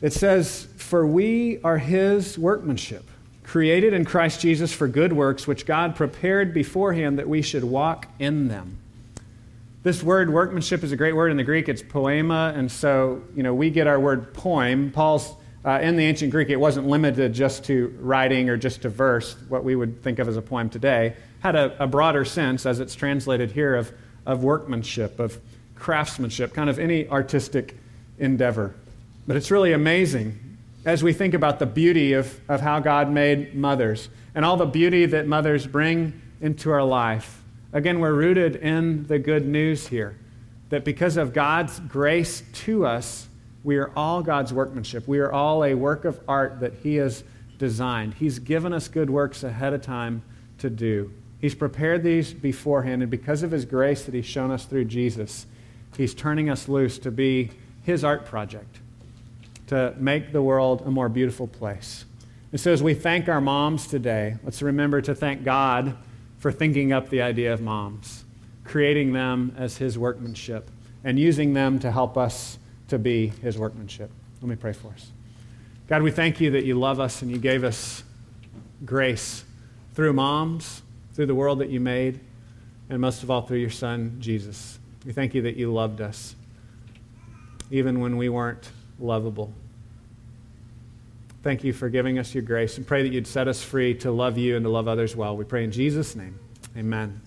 It 0.00 0.12
says, 0.12 0.66
"For 0.76 1.06
we 1.06 1.60
are 1.62 1.78
his 1.78 2.36
workmanship, 2.36 3.04
created 3.44 3.92
in 3.92 4.04
Christ 4.04 4.40
Jesus 4.40 4.72
for 4.72 4.88
good 4.88 5.12
works 5.12 5.46
which 5.46 5.66
God 5.66 5.94
prepared 5.94 6.52
beforehand 6.52 7.16
that 7.16 7.28
we 7.28 7.42
should 7.42 7.62
walk 7.62 8.08
in 8.18 8.48
them." 8.48 8.78
This 9.84 10.02
word 10.02 10.30
workmanship 10.30 10.82
is 10.82 10.90
a 10.90 10.96
great 10.96 11.14
word 11.14 11.30
in 11.30 11.36
the 11.36 11.44
Greek. 11.44 11.68
It's 11.68 11.82
poema, 11.82 12.52
and 12.56 12.72
so, 12.72 13.22
you 13.36 13.44
know, 13.44 13.54
we 13.54 13.70
get 13.70 13.86
our 13.86 14.00
word 14.00 14.34
poem. 14.34 14.90
Paul's 14.90 15.36
uh, 15.64 15.78
in 15.80 15.96
the 15.96 16.04
ancient 16.04 16.32
Greek, 16.32 16.50
it 16.50 16.56
wasn't 16.56 16.86
limited 16.88 17.32
just 17.32 17.64
to 17.64 17.96
writing 18.00 18.48
or 18.48 18.56
just 18.56 18.82
to 18.82 18.88
verse, 18.88 19.36
what 19.48 19.62
we 19.62 19.76
would 19.76 20.02
think 20.02 20.18
of 20.18 20.28
as 20.28 20.36
a 20.36 20.42
poem 20.42 20.68
today. 20.68 21.14
Had 21.40 21.54
a, 21.54 21.82
a 21.82 21.86
broader 21.86 22.24
sense, 22.24 22.66
as 22.66 22.80
it's 22.80 22.94
translated 22.94 23.52
here, 23.52 23.76
of, 23.76 23.92
of 24.26 24.42
workmanship, 24.42 25.20
of 25.20 25.38
craftsmanship, 25.76 26.52
kind 26.52 26.68
of 26.68 26.78
any 26.78 27.08
artistic 27.08 27.76
endeavor. 28.18 28.74
But 29.26 29.36
it's 29.36 29.50
really 29.50 29.72
amazing 29.72 30.38
as 30.84 31.02
we 31.02 31.12
think 31.12 31.34
about 31.34 31.60
the 31.60 31.66
beauty 31.66 32.12
of, 32.12 32.40
of 32.48 32.60
how 32.60 32.80
God 32.80 33.10
made 33.10 33.54
mothers 33.54 34.08
and 34.34 34.44
all 34.44 34.56
the 34.56 34.66
beauty 34.66 35.06
that 35.06 35.26
mothers 35.26 35.66
bring 35.66 36.20
into 36.40 36.70
our 36.70 36.82
life. 36.82 37.42
Again, 37.72 38.00
we're 38.00 38.12
rooted 38.12 38.56
in 38.56 39.06
the 39.06 39.18
good 39.18 39.46
news 39.46 39.86
here 39.86 40.16
that 40.70 40.84
because 40.84 41.16
of 41.16 41.32
God's 41.32 41.78
grace 41.80 42.42
to 42.52 42.86
us, 42.86 43.28
we 43.64 43.76
are 43.76 43.92
all 43.94 44.22
God's 44.22 44.52
workmanship. 44.52 45.06
We 45.06 45.20
are 45.20 45.32
all 45.32 45.64
a 45.64 45.74
work 45.74 46.04
of 46.04 46.20
art 46.26 46.60
that 46.60 46.74
He 46.82 46.96
has 46.96 47.22
designed. 47.58 48.14
He's 48.14 48.38
given 48.38 48.72
us 48.72 48.88
good 48.88 49.08
works 49.08 49.44
ahead 49.44 49.72
of 49.72 49.82
time 49.82 50.22
to 50.58 50.68
do. 50.68 51.12
He's 51.40 51.54
prepared 51.54 52.02
these 52.02 52.32
beforehand, 52.32 53.02
and 53.02 53.10
because 53.10 53.42
of 53.42 53.50
His 53.50 53.64
grace 53.64 54.04
that 54.04 54.14
He's 54.14 54.26
shown 54.26 54.50
us 54.50 54.64
through 54.64 54.86
Jesus, 54.86 55.46
He's 55.96 56.14
turning 56.14 56.50
us 56.50 56.68
loose 56.68 56.98
to 57.00 57.10
be 57.10 57.50
His 57.82 58.02
art 58.02 58.24
project, 58.24 58.78
to 59.68 59.94
make 59.96 60.32
the 60.32 60.42
world 60.42 60.82
a 60.84 60.90
more 60.90 61.08
beautiful 61.08 61.46
place. 61.46 62.04
And 62.50 62.60
so, 62.60 62.72
as 62.72 62.82
we 62.82 62.94
thank 62.94 63.28
our 63.28 63.40
moms 63.40 63.86
today, 63.86 64.36
let's 64.44 64.60
remember 64.60 65.00
to 65.02 65.14
thank 65.14 65.44
God 65.44 65.96
for 66.38 66.50
thinking 66.50 66.92
up 66.92 67.08
the 67.10 67.22
idea 67.22 67.52
of 67.52 67.60
moms, 67.60 68.24
creating 68.64 69.12
them 69.12 69.54
as 69.56 69.76
His 69.76 69.96
workmanship, 69.96 70.68
and 71.04 71.18
using 71.18 71.54
them 71.54 71.78
to 71.78 71.90
help 71.90 72.18
us 72.18 72.58
to 72.92 72.98
be 72.98 73.28
His 73.40 73.56
workmanship. 73.56 74.10
Let 74.42 74.48
me 74.50 74.54
pray 74.54 74.74
for 74.74 74.88
us. 74.88 75.12
God, 75.88 76.02
we 76.02 76.10
thank 76.10 76.42
you 76.42 76.50
that 76.50 76.66
you 76.66 76.78
love 76.78 77.00
us 77.00 77.22
and 77.22 77.30
you 77.30 77.38
gave 77.38 77.64
us 77.64 78.04
grace 78.84 79.44
through 79.94 80.12
moms, 80.12 80.82
through 81.14 81.24
the 81.24 81.34
world 81.34 81.60
that 81.60 81.70
you 81.70 81.80
made, 81.80 82.20
and 82.90 83.00
most 83.00 83.22
of 83.22 83.30
all 83.30 83.40
through 83.40 83.60
your 83.60 83.70
Son, 83.70 84.18
Jesus. 84.20 84.78
We 85.06 85.14
thank 85.14 85.32
you 85.32 85.40
that 85.40 85.56
you 85.56 85.72
loved 85.72 86.02
us, 86.02 86.36
even 87.70 88.00
when 88.00 88.18
we 88.18 88.28
weren't 88.28 88.70
lovable. 89.00 89.54
Thank 91.42 91.64
you 91.64 91.72
for 91.72 91.88
giving 91.88 92.18
us 92.18 92.34
your 92.34 92.42
grace 92.42 92.76
and 92.76 92.86
pray 92.86 93.02
that 93.02 93.08
you'd 93.08 93.26
set 93.26 93.48
us 93.48 93.62
free 93.62 93.94
to 93.94 94.12
love 94.12 94.36
you 94.36 94.54
and 94.54 94.66
to 94.66 94.68
love 94.68 94.86
others 94.86 95.16
well. 95.16 95.34
We 95.34 95.44
pray 95.44 95.64
in 95.64 95.72
Jesus' 95.72 96.14
name. 96.14 96.38
Amen. 96.76 97.22